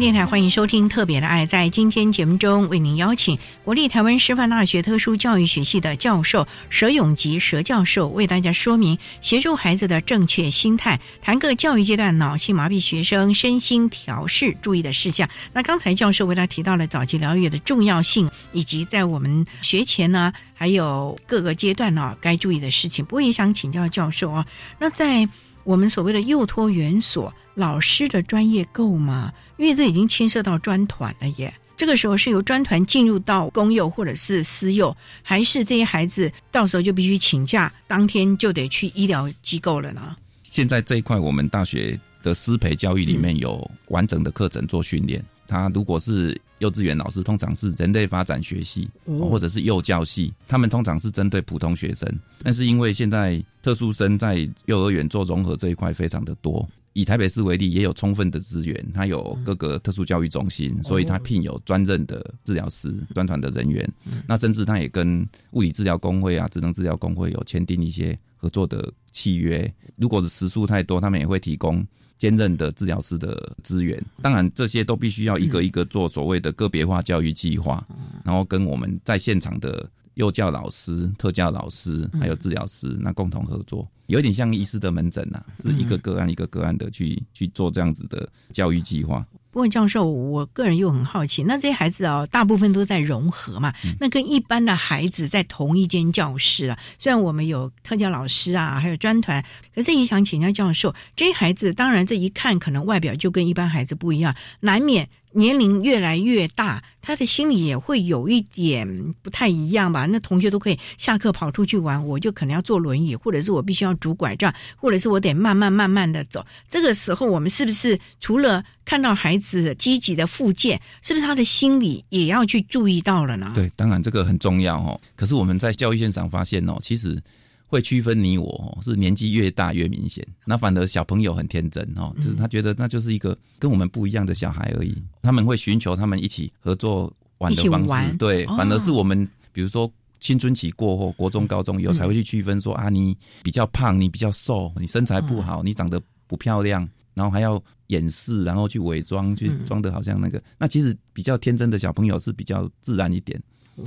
[0.00, 1.44] 电台欢迎收听《特别的爱》。
[1.48, 15.28] 在今天节目中，为您邀请国立台湾师范大学特殊教育学系的教授佘永吉佘教授，为大家说明协助孩子的正确心态，谈各教育阶段脑性麻痹学生身心调试注意的事项。
[15.52, 23.04] 那刚才教授为大家提到了早期疗愈的重要性，以及在我们学前呢，还有各个阶段呢该注意的事情。
[23.04, 24.46] 不过也想请教教授啊，
[24.78, 25.28] 那在
[25.68, 27.30] 我们所谓的幼托园所。
[27.54, 29.30] 老师的专业够吗？
[29.58, 31.52] 因为这已经牵涉到专团了耶。
[31.76, 40.16] 这个时候是由专团进入到公幼或者是私幼，还是这些孩子到时候就必须请假，当天就得去医疗机构了呢？
[40.44, 45.22] 现在这一块，我们大学的师培教育里面有完整的课程做训练。
[45.46, 52.08] 他如果是幼稚园老师，通常是人类发展学系或者是幼教系，他们通常是针对普通学生。
[52.42, 56.68] 但是因为现在特殊生在幼儿园做融合这一块非常的多。
[56.94, 63.88] 以台北市为例，也有充分的资源，它有各个特殊教育中心，所以它聘有专任的治疗师、专团的人员。
[64.26, 69.72] 那甚至它也跟物理治疗工会啊、智能治疗工会有签订一些合作的契约。
[69.94, 71.86] 如果是时数太多，他们也会提供
[72.18, 74.04] 兼任的治疗师的资源。
[74.20, 77.86] 当然，这些都必须要一个一个做所谓的个别化教育计划，
[78.24, 79.88] 然后跟我们在现场的。
[80.18, 89.24] 幼教老师、特教老师还有治疗师，那共同合作，有点像医师的门诊呐，是一个个案一个个案的去去做这样子的教育计划。
[89.50, 99.42] 不过教授，我个人又很好奇，那这些孩子啊，大部分都在融合嘛，那跟一般的孩子在同一间教室啊，虽然我们有特教老师啊，还有专团，
[99.74, 105.08] 可是也想请教教授，这些孩子当然这一看可能外表就跟一般孩子不一样，难免。
[105.32, 110.06] 年龄越来越大，他的心里也会有一点不太一样吧？
[110.06, 116.44] 那同学都可以下课跑出去玩，我就可能要坐轮椅，或者是我必须要拄拐杖，或者是我得慢慢慢慢的走。
[116.68, 123.52] 这个时候，我们是不是除了看到孩子积极的复健，是不是他的心理也要去注意到了呢？
[123.54, 125.00] 对，当然这个很重要哦。
[125.14, 127.20] 可是我们在教育现场发现哦，其实。
[127.68, 130.26] 会区分你我，是年纪越大越明显。
[130.44, 134.96] 那反而小朋友很天真哦，就是他觉得那就是一个跟我们不一样的小孩而已。
[135.22, 138.46] 他们会寻求他们一起合作玩的方式，对。
[138.46, 150.42] 反而是我们，比如说青春期过后，国中、高中以后才会去区分说啊，你比较胖，你比较瘦，你身材不好，你长得不漂亮，然后还要掩饰，然后去伪装，去装的好像那个。
[150.58, 153.38] 那其实比较天真的小朋友是比较自然一点。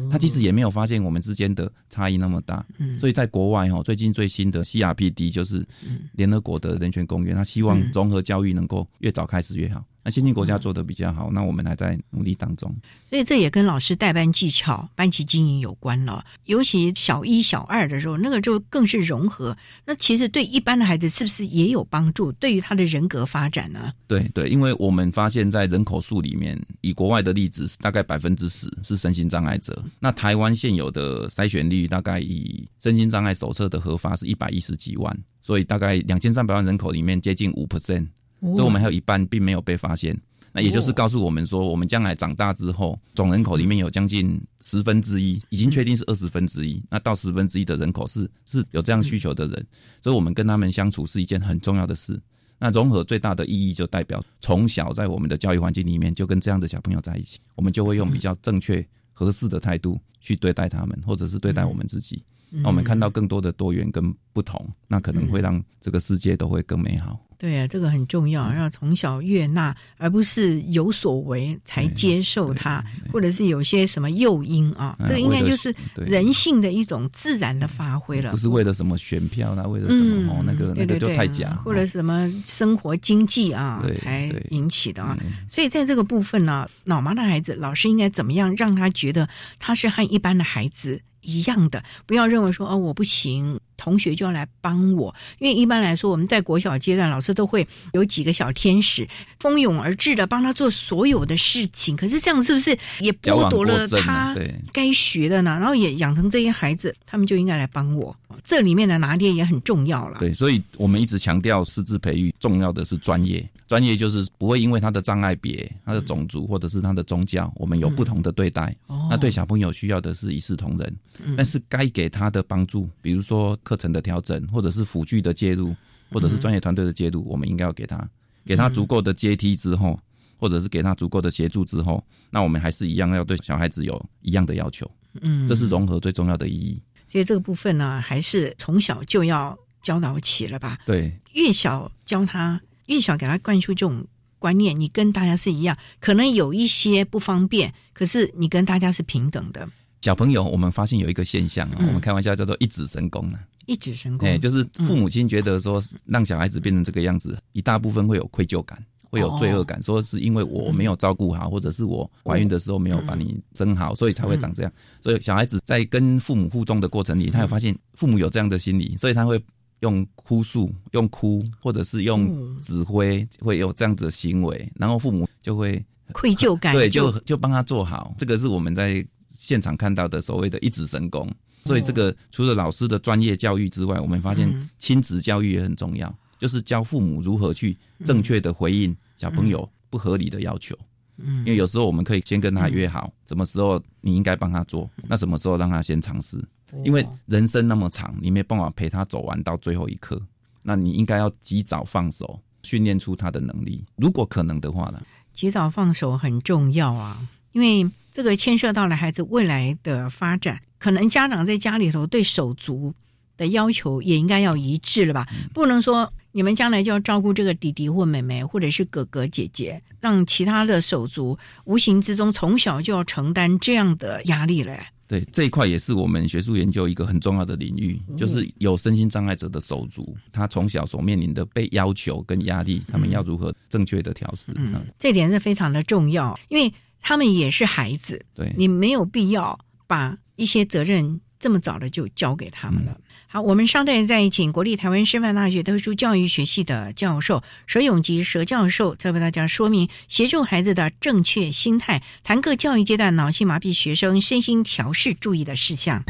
[0.09, 2.99] 他其实也没有发现我们之间的差异那么大，嗯。
[2.99, 5.65] 所以在国外哈，最近最新的 CRPD 就是
[6.13, 9.83] 联合国的人权公约，他希望综合教育能够越早开始越好。
[10.03, 12.75] 那先进国家做的比较好，那我们还在努力当中。
[13.09, 16.25] 所以这也跟老师带班技巧、班级经营有关了。
[16.45, 19.55] 尤其小一、小二的时候，那个就更是融合。
[19.85, 22.31] 那其实对一般的孩子是不是也有帮助？
[22.33, 23.93] 对于他的人格发展呢？
[24.07, 29.83] 对对，因为我们发现，在人口数里面，以国外的例子，大概百分之十是身心障碍者。
[29.99, 38.07] 那台湾现有的筛选率，大概以身心障碍手册的核发是一百一十几万，所以大概两千三百万人口里面，接近五 percent。
[38.41, 40.19] 所以，我们还有一半并没有被发现。
[40.53, 46.83] 那也就是告诉我们说，我们将来长大之后，总人口里面有将近十分之一，已经确定是二十分之一。
[46.89, 49.65] 那到十分之一的人口是是有这样需求的人，
[50.01, 52.19] 所以我们跟他们相处是一件很重要的事。
[52.59, 62.21] 那融合最大的意义，就代表从小在我们的教育环境里面，就跟这样的小朋友在一起，我们就会用比较正确、合适的态度去对待他们，或者是对待我们自己。
[62.49, 67.17] 那我们看到更多的多元跟不同，那可能会让这个世界都会更美好。
[67.41, 74.95] 对啊，这个很重要，要从小悦纳，而不是有所为才接受它，或者是有些什么诱因啊。
[75.07, 85.17] 这个应该就是人性的一种自然的发挥了，不是为了什么选票啦，为了什么哦，那个那个就太假，或者什么生活经济啊才引起的啊。
[85.49, 89.27] 所以在这个部分呢，脑麻的孩子，老师应该怎么样让他觉得
[89.57, 93.59] 他是和一般的孩子一样的，不要认为说哦我不行。
[93.81, 99.07] 同学就要来帮我，因为一般来说，我们在国小阶段，老师都会有几个小天使
[99.39, 101.95] 蜂拥而至的帮他做所有的事情。
[101.95, 104.35] 可是这样是不是也剥夺了他
[104.71, 105.57] 该学的呢？
[105.59, 108.15] 然后也养成这些孩子，他们就应该来帮我。
[108.43, 110.19] 这里面的拿捏也很重要了。
[110.19, 118.75] 对，所以我们一直强调师资培育重要的是专业，专业就是不会因为他的障碍别、他的种族或者是他的宗教，我们有不同的对待。
[119.09, 120.95] 那对小朋友需要的是一视同仁，
[121.35, 123.57] 但是该给他的帮助，比如说。
[123.71, 125.73] 课程的调整，或者是辅具的介入，
[126.11, 128.05] 或者是专业团队的介入，我们应该要给他，
[128.45, 129.97] 给他足够的阶梯之后，
[130.37, 134.91] 或者是给他足够的协助之后，那我们还是一样要对小孩子有一样的要求。
[135.21, 136.81] 嗯，这是融合最重要的意义。
[137.07, 140.77] 所以这个部分呢，还是从小就要教导起了吧？
[140.85, 144.05] 对，越小教他，越小给他灌输这种
[144.37, 149.65] 观念，你跟大家是一样，可能有一些不方便，可是你跟大家是平等的。
[150.01, 153.39] 小朋友，我们发现有一个现象啊，我们开玩笑叫做一指神功啊。
[153.71, 158.77] 一指神功，哎，就是父母亲觉得说让小孩子变成这个样子，一大部分会有愧疚感，
[159.09, 164.71] 会有罪恶感，说是因为我没有照顾好，或者是我怀孕的时候没有把你生好，所以才会长这样。
[165.01, 169.41] 所以小孩子在跟父母互动的过程里，他有发现父母有这样的心理，所以他会
[169.79, 178.13] 用哭诉、用哭，或者是用指挥，会有这样子的行为，然后父母就会愧疚感，对，就就帮他做好。
[178.17, 181.25] 这个是我们在现场看到的所谓的一指神功。
[181.63, 190.75] 所以，这个除了老师的专业教育之外，我们发现亲子教育也很重要，就是教父母如何去正确的回应小朋友不合理的要求。
[191.17, 196.43] 嗯，因为有时候我们可以先跟他约好，什么时候你应该帮他做，那什么时候让他先尝试。
[196.83, 200.19] 因为人生那么长，你没办法陪他走完到最后一刻，
[200.63, 203.83] 那你应该要及早放手，训练出他的能力。
[203.97, 205.01] 如果可能的话呢？
[205.33, 207.17] 及早放手很重要啊，
[207.51, 210.59] 因为这个牵涉到了孩子未来的发展。
[210.81, 212.91] 可能家长在家里头对手足
[213.37, 215.27] 的要求也应该要一致了吧？
[215.53, 224.75] 不能说你们将来就要照顾这个弟弟或妹妹，或者是哥哥姐姐，让其他的手足无形之中从小就要承担这样的压力了。
[225.07, 234.51] 对这一块也是我们学术研究一个很重要的领域，就是有身心障碍者的手足，他从小所面临的被要求跟压力，他们要如何正确的调试？
[234.55, 239.59] 嗯，这点是非常的重要，因为他们也是孩子，对你没有必要
[239.91, 240.17] 把。
[240.37, 242.97] 一些责任这么早的就交给他们了。
[243.27, 256.03] 好，我们稍待再请国立台湾师范大学特殊教育学系的教授佘永吉佘教授，再为大家说明协助孩子的正确心态，谈各教育阶段脑性麻痹学生身心调试注意的事项。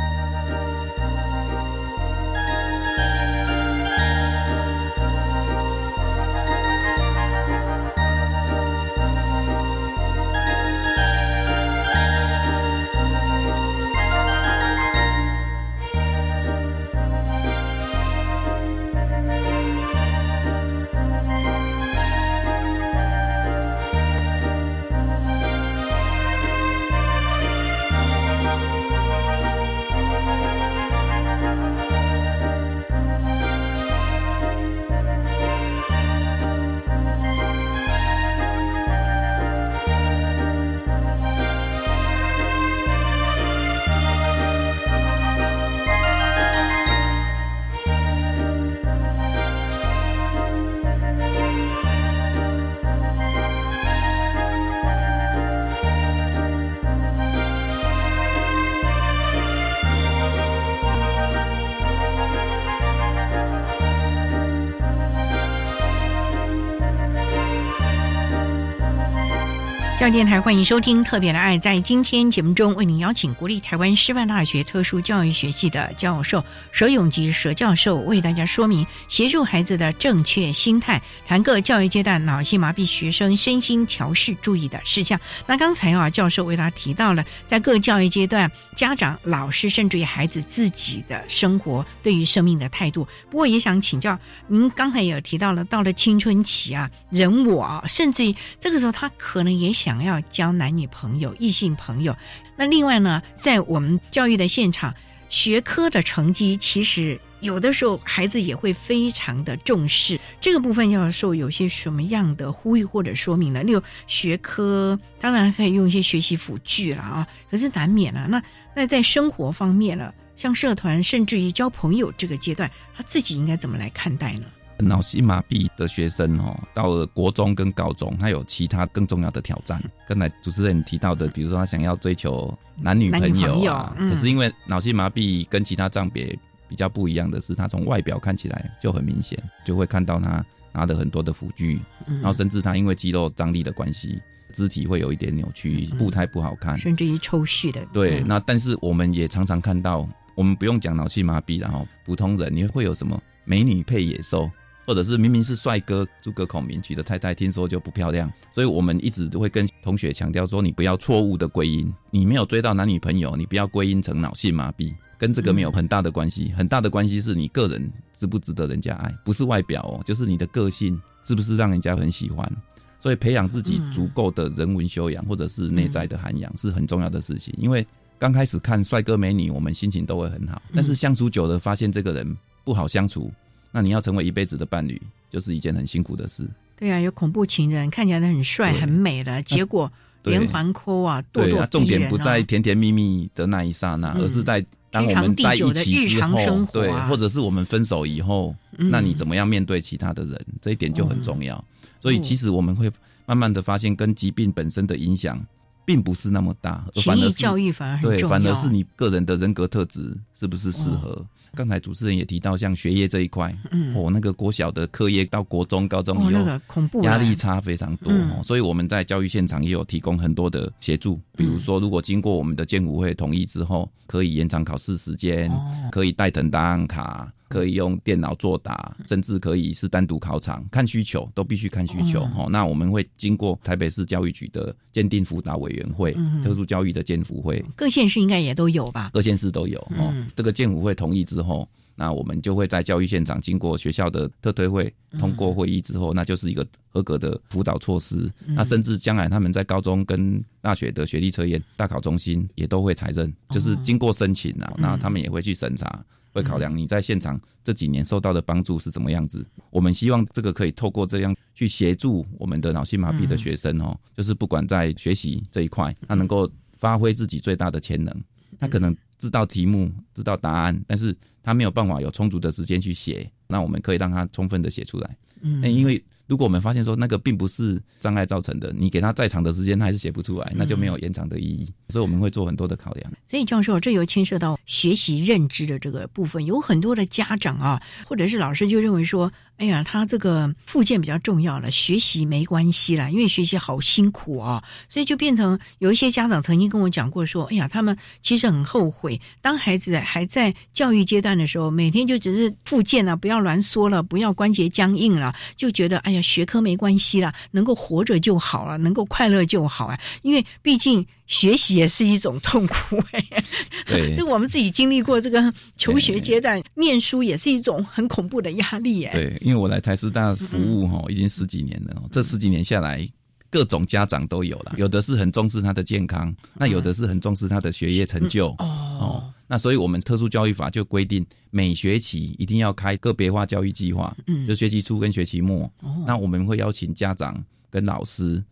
[70.01, 71.55] 教电台欢迎收听《特别的爱》。
[71.61, 76.43] 在今天节目中，为您邀请国立台湾师范大学特殊教育学系的教授
[76.73, 85.19] 佘永吉佘教授，为大家说明协助孩子的正确心态，谈各教育阶段脑性麻痹学生身心调试注意的事项。
[85.45, 93.07] 那刚才啊，教授为大家提到了在各教育阶段，家长、老师甚至于孩子自己的生活对于生命的态度。
[93.29, 99.90] 不过，也想请教您，刚才也提到了，到了青春期啊，人我啊，甚至于这个时候，他可能也想。
[99.91, 102.15] 想要交男女朋友、异性朋友，
[102.55, 104.95] 那另外呢，在我们教育的现场，
[105.27, 113.61] 学科的成绩其实有的时候孩子也会非常的重视这个部分，要受有些什么样的呼吁或者说明呢？
[113.63, 118.27] 例如学科当然可以用一些学习辅具了啊，可是难免啊。
[118.29, 118.41] 那
[118.73, 124.45] 那在生活方面呢，像社团甚至于交朋友这个阶段，他自己应该怎么来看待呢？
[124.87, 129.81] 脑性麻痹的学生哦，到了国中跟高中，他有其他更重要的挑战。
[130.07, 144.21] 刚才主持人提到的，比如说他想要追求男女朋友啊，可是因为脑性麻痹跟其他障别比较不一样的是，他从外表看起来就很明显，就会看到他拿的很多的辅具，然后甚至他因为肌肉张力的关系，
[144.53, 147.85] 肢体会有一点扭曲，步态不好看，甚至于抽蓄的。
[147.91, 154.49] 对，那但是我们也常常看到，我们不用讲脑性麻痹，然后普通人你会有什么美女配野兽？
[154.85, 172.51] 或者是明明是帅哥，诸葛孔明娶的太太，听说就不漂亮，所以我们一直都会跟同学强调说，你不要错误的归因，你没有追到男女朋友，你不要归因成脑性麻痹，跟这个没有很大的关系，很大的关系是你个人值不值得人家爱，不是外表哦，就是你的个性是不是让人家很喜欢，
[172.99, 177.85] 所以培养自己足够的人文修养或者是内在的涵养是很重要的事情，因为
[178.17, 183.31] 刚开始看帅哥美女，我们心情都会很好，但是相处久了，发现这个人不好相处。
[183.71, 186.47] 那你要成为一辈子的伴侣，就是一件很辛苦的事。
[186.77, 189.91] 对啊，有恐怖情人，看起来很帅很美的，结果
[190.23, 196.37] 连环抠啊，对啊，重点不在甜甜蜜蜜的那一刹那，而是在当我们在一起之后，
[196.73, 200.45] 对，或者是我们分手以后，那你怎么样面对其他的人？
[200.59, 201.63] 这一点就很重要。
[201.99, 202.91] 所以其实我们会
[203.25, 205.43] 慢慢的发现，跟疾病本身的影响。
[205.83, 211.25] 并不是那么大，反而教育反而对，反而是你个人的人格特质是不是适合？
[211.53, 213.53] 刚才主持人也提到，像学业这一块，
[213.93, 218.41] 哦，那个国小的课业到国中、高中以后，恐怖压力差非常多哦。
[218.43, 225.51] 所以我们在教育现场也有提供很多的协助，比如说，如果经过我们的建股会同意之后，可以延长考试时间，
[225.91, 227.31] 可以代誊答案卡。
[227.51, 232.47] 可以用电脑作答，甚至可以是单独考场，看需求都必须看需求哦。
[232.49, 239.09] 那我们会经过台北市教育局的鉴定辅导委员会、特殊教育的鉴辅会，各县市应该也都有吧？
[239.13, 240.13] 各县市都有哦。
[240.33, 248.31] 这个鉴辅会同意之后，那我们就会在教育现场经过学校的特推会通过会议之后，那就是一个合格的辅导措施。
[248.47, 256.03] 那甚至将来他们在高中跟大学的学历测验、大考中心也都会采认，就是经过申请啊，那他们也会去审查。
[256.33, 259.45] 会考量你在现场这几年受到的帮助是怎么样子？
[259.69, 268.15] 我们希望这个可以透过这样去协助我们的脑性麻痹的学生哦，就是不管在学习这一块，他能够发挥自己最大的潜能。
[268.61, 273.31] 他可能知道题目、知道答案，但是他没有办法有充足的时间去写。
[273.47, 275.17] 那我们可以让他充分的写出来。
[275.41, 276.03] 嗯，因为。
[276.27, 281.69] 如果我们发现说那个并不是障碍造成的，你给他再长的时间，他还是写不出来，那就没有延长的意义。
[281.89, 283.11] 所以我们会做很多的考量。
[283.27, 289.29] 所以教授，这又牵涉到学习认知的这个部分，有很多的家长啊，或者是老师就认为说。
[289.61, 311.05] 哎呀，他这个附件比较重要了，学习没关系啦，因为学习好辛苦啊，所以就变成有一些家长曾经跟我讲过说，哎呀，他们其实很后悔，当孩子还在教育阶段的时候，每天就只是附件啊，不要挛缩了，不要关节僵硬了，就觉得哎呀，学科没关系啦，能够活着就好了，能够快乐就好啊，因为毕竟。
[311.27, 313.43] 学习也是一种痛苦哎，
[313.85, 319.13] 对， 这我们自己经历过这个求学阶段，念书也是一种很恐怖的压力哎。
[319.13, 323.07] 对，因为我来台师大服务哈，已经十几年了，这十几年下来，
[323.49, 329.23] 各种家长都有了，有的是很重视他的健康，那有的是很重视他的学业成就哦。
[329.47, 335.71] 那所以我们特殊教育法就规定，每学期一定要开个别化教育计划，嗯，就学期初跟学期末，
[336.05, 338.43] 那我们会邀请家长跟老师。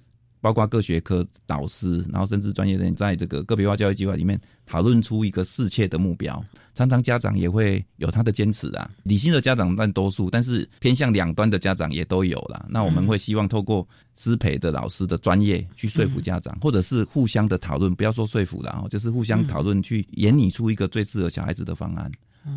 [0.42, 6.44] 包括各学科导师，然后甚至专业人在这个个别化教育计划里面讨论出一个适切的目标。
[6.74, 12.66] 常常家长也会有他的坚持啊， 理性的家长占多数，但是偏向两端的家长也都有了。
[12.70, 13.86] 那我们会希望透过
[14.16, 22.10] 师培的老师的专业去说服家长，或者是互相的讨论，不要说说服了，就是互相讨论去演拟出一个最适合小孩子的方案。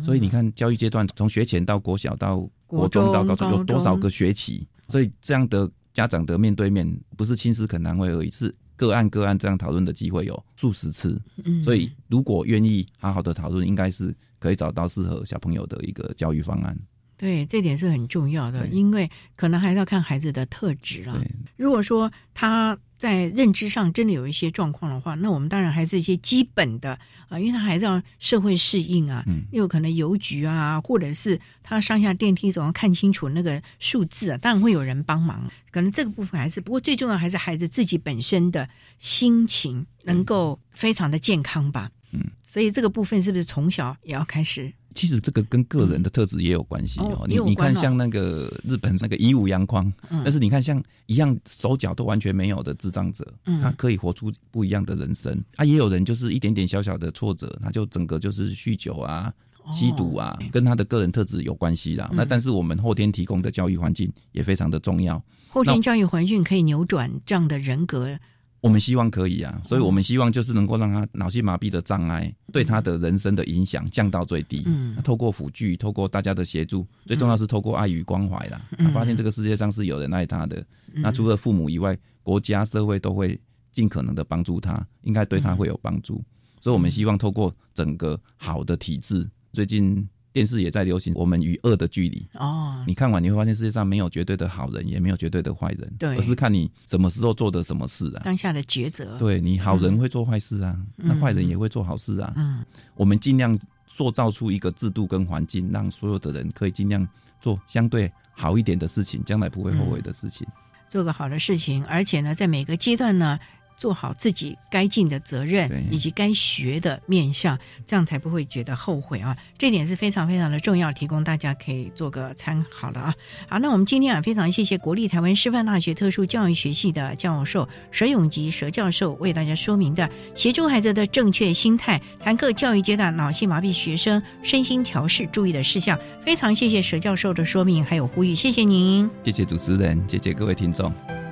[0.05, 4.65] 所以你看，教育阶段从学前到国小到国中到高中有多少个学期？
[4.87, 5.69] 所以这样的。
[5.93, 11.21] 家长的面对面不是亲师恳谈会而已，是个案个案这样讨论的机会有数十次。
[11.45, 16.77] 嗯，所以如果愿意好好的讨论，应该是可以找到适合小朋友的一个教育方案。
[17.23, 21.17] 对，这点是很重要的，因为可能还是要看孩子的特质啊。
[21.55, 22.77] 如果说他。
[22.95, 26.97] 在认知上真的有一些状况的话，那我们当然还是一些基本的
[27.27, 29.21] 啊，因为他还是要社会适应啊，
[29.51, 35.51] 又可能邮局啊，或者是他上下电梯总要看清楚那个数字啊，当然会有人帮忙。
[35.69, 38.69] 可能这个部分还是，不过最重要还是孩子自己本身的
[38.99, 41.91] 心情能够非常的健康吧。
[42.13, 44.71] 嗯，所以这个部分是不是从小也要开始？
[44.93, 47.25] 其实这个跟个人的特质也有关系哦。
[47.27, 53.25] 你你看，像那个日本那个一五阳光，但是你看像一样手脚都完全没有的智障者，
[53.61, 55.43] 他可以活出不一样的人生。
[55.55, 59.33] 啊，也有人就是一点点小小的挫折，他就整个就是酗酒啊、
[59.71, 62.09] 吸毒啊，跟他的个人特质有关系啦。
[62.13, 65.21] 那但是我们后天提供的教育环境也非常的重要。
[65.49, 68.17] 后天教育环境可以扭转这样的人格。
[68.63, 74.63] 我们希望可以啊，所以我们希望就是能够让他脑性麻痹的障碍对他的人生的影响降到最低。
[74.65, 78.61] 嗯，透过辅具，透过大家的协助，最重要是透过爱与关怀啦。
[78.77, 83.37] 他发现这个世界上是有人爱他的，那除了父母以外，国家社会都会
[83.73, 86.23] 尽可能的帮助他，应该对他会有帮助。
[86.61, 90.07] 所以我们希望透过整个好的体制，最近。
[90.33, 92.27] 电视也在流行我们与恶的距离。
[92.33, 99.17] 哦，你看完你会发现世界上没有绝对的好人，也没有绝对的坏人，对，而是看你什么时候做的什么事啊，当下的抉择。
[99.17, 102.33] 对你好人会做坏事啊，那坏人也会做好事啊。
[102.35, 102.65] 嗯，
[102.95, 107.07] 我们尽量塑造出一个制度跟环境，让所有的人可以尽量
[107.39, 110.47] 做相对好一点的事情，将来不会后悔的事情，
[110.89, 113.39] 做个好的事情，而且呢，在每个阶段呢。
[113.77, 119.35] 做好自己该尽的责任，以及该学的面向，这样才不会觉得后悔啊！
[119.57, 123.13] 这点是非常非常的重要，提供大家可以做个参考了啊！
[123.47, 135.97] 好，那我们今天啊，非常谢谢国立台湾师范大学特殊教育学系的教授佘永吉佘教授为大家说明的协助孩子的正确心态，谈课教育阶段脑性麻痹学生身心调试注意的事项。
[136.25, 141.22] 非常谢谢佘教授的说明还有呼吁，谢谢您，谢谢主持人，谢谢各位听众。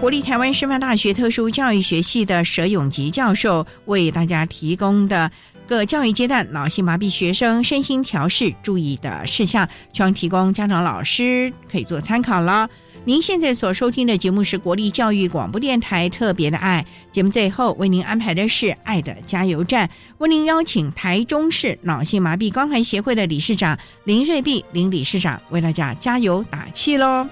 [0.00, 5.28] 国立台湾师范大学特殊教育学系的佘永吉教授为大家提供的
[5.66, 12.70] 各教育阶段脑性麻痹学生身心调试注意的事项，希望提供家长老师可以做参考了。
[13.04, 27.26] 您现在所收听的节目是国立教育广播电台特别的爱节目，最后为您安排的是爱的加油站，为您邀请台中市脑性麻痹关怀协会的理事长林瑞碧林理事长为大家加油打气喽。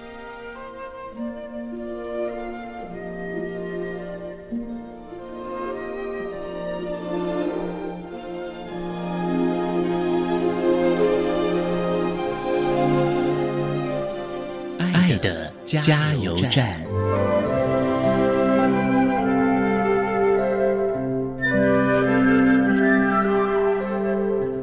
[15.17, 16.81] 的加油站。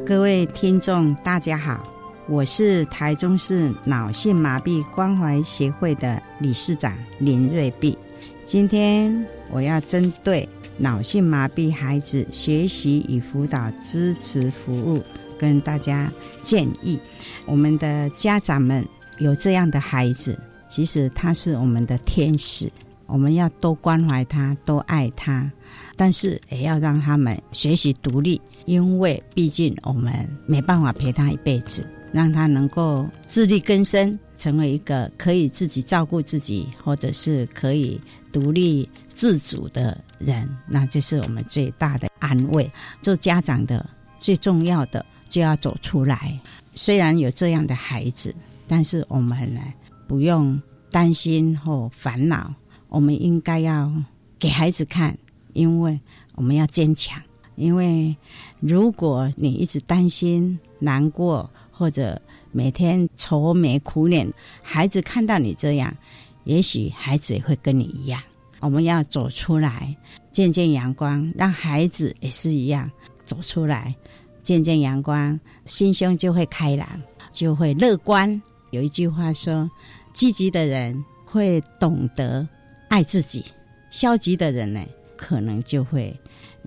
[0.07, 1.90] 各位听众，大家好，
[2.28, 7.96] 我是台中市脑性麻痹关怀协会的理事长林瑞碧。
[8.44, 10.46] 今天我要针对
[10.76, 15.02] 脑性麻痹孩子学习与辅导支持服务，
[15.38, 17.00] 跟大家建议，
[17.46, 18.86] 我们的家长们
[19.19, 20.39] 有这样的孩子。
[20.69, 22.71] 其实他是我们的天使，
[23.07, 25.49] 我们要多关怀他，多爱他，
[25.97, 38.01] 但是也要让他们学习独立，因为毕竟我们没办法陪他一辈子，让他能够自力更生，成为一个可以自己照顾自己，或者是可以
[38.33, 42.69] 独立自主的人，那就是我们最大的安慰。
[43.01, 43.89] 做家长的
[44.19, 46.37] 最重要的就要走出来，
[46.75, 48.35] 虽然有这样的孩子，
[48.67, 49.61] 但是我们呢？
[50.07, 50.61] 不用
[50.91, 52.55] 担心或烦恼，
[52.89, 53.91] 我们应该要
[54.39, 55.17] 给孩子看，
[55.55, 55.99] 因为
[56.35, 57.21] 我们要坚强。
[57.57, 58.15] 因为
[58.61, 62.21] 如果你一直担心、难过，或者
[62.53, 65.97] 每天愁眉苦脸，孩子看到你这样，
[66.45, 68.21] 也许孩子也会跟你一样。
[68.61, 69.97] 我们要走出来，
[70.33, 72.91] 见见阳光，让孩子也是一样
[73.23, 73.95] 走出来，
[74.43, 76.87] 见见阳光，心胸就会开朗，
[77.31, 78.43] 就会乐观。
[78.75, 79.70] 有一句话说
[80.12, 82.47] ：“积极的人会懂得
[82.89, 83.45] 爱自己，
[83.89, 84.85] 消极的人呢，
[85.16, 86.12] 可能就会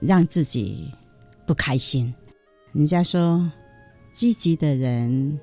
[0.02, 0.90] 让自己
[1.46, 2.14] 不开心。”
[2.72, 3.46] 人家说，
[4.14, 5.38] 积极的人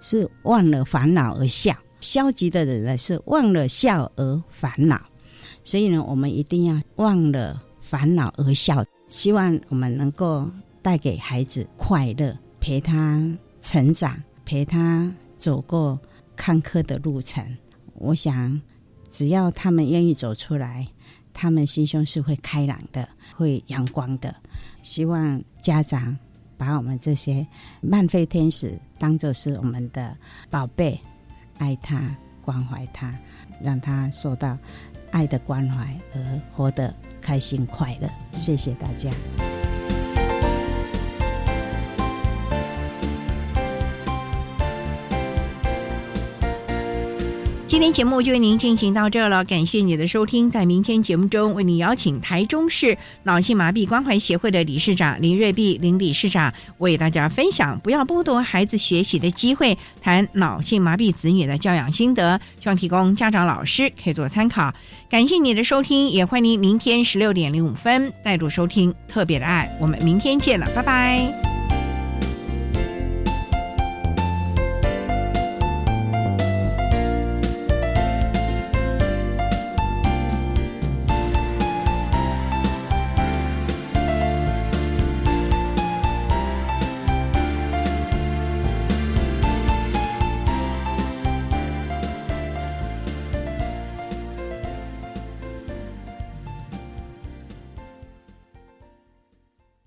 [0.00, 4.98] 是忘了烦恼而笑，消极的人呢是忘了笑而烦恼。
[5.62, 13.22] 所以呢，我们一定要忘了烦恼而笑，希望我们能够带给孩子快乐，陪他
[13.60, 15.12] 成长，陪他。
[15.40, 15.98] 走过
[16.36, 17.42] 坎坷的路程，
[17.94, 18.60] 我想，
[19.08, 20.86] 只要他们愿意走出来，
[21.32, 24.36] 他们心胸是会开朗的，会阳光的。
[24.82, 26.14] 希望家长
[26.58, 27.46] 把我们这些
[27.80, 30.14] 慢飞天使当做是我们的
[30.50, 31.00] 宝贝，
[31.56, 33.18] 爱他，关怀他，
[33.62, 34.58] 让他受到
[35.10, 38.10] 爱的关怀而活得开心快乐。
[38.38, 39.10] 谢谢大家。
[47.70, 50.50] 今天节目就为您进行到这了，感谢你的收听。
[50.50, 64.74] 在明天节目中，为您邀请台中市脑性麻痹关怀协会的理事长林瑞碧林理事长为大家分享不要剥夺孩子学习的机会，谈脑性麻痹子女的教养心得，希望提供家长老师可以做参考。
[65.08, 69.70] 感谢你的收听，也欢迎您明天十六点零五分再度收听特别的爱。
[69.80, 71.59] 我们明天见了，拜拜。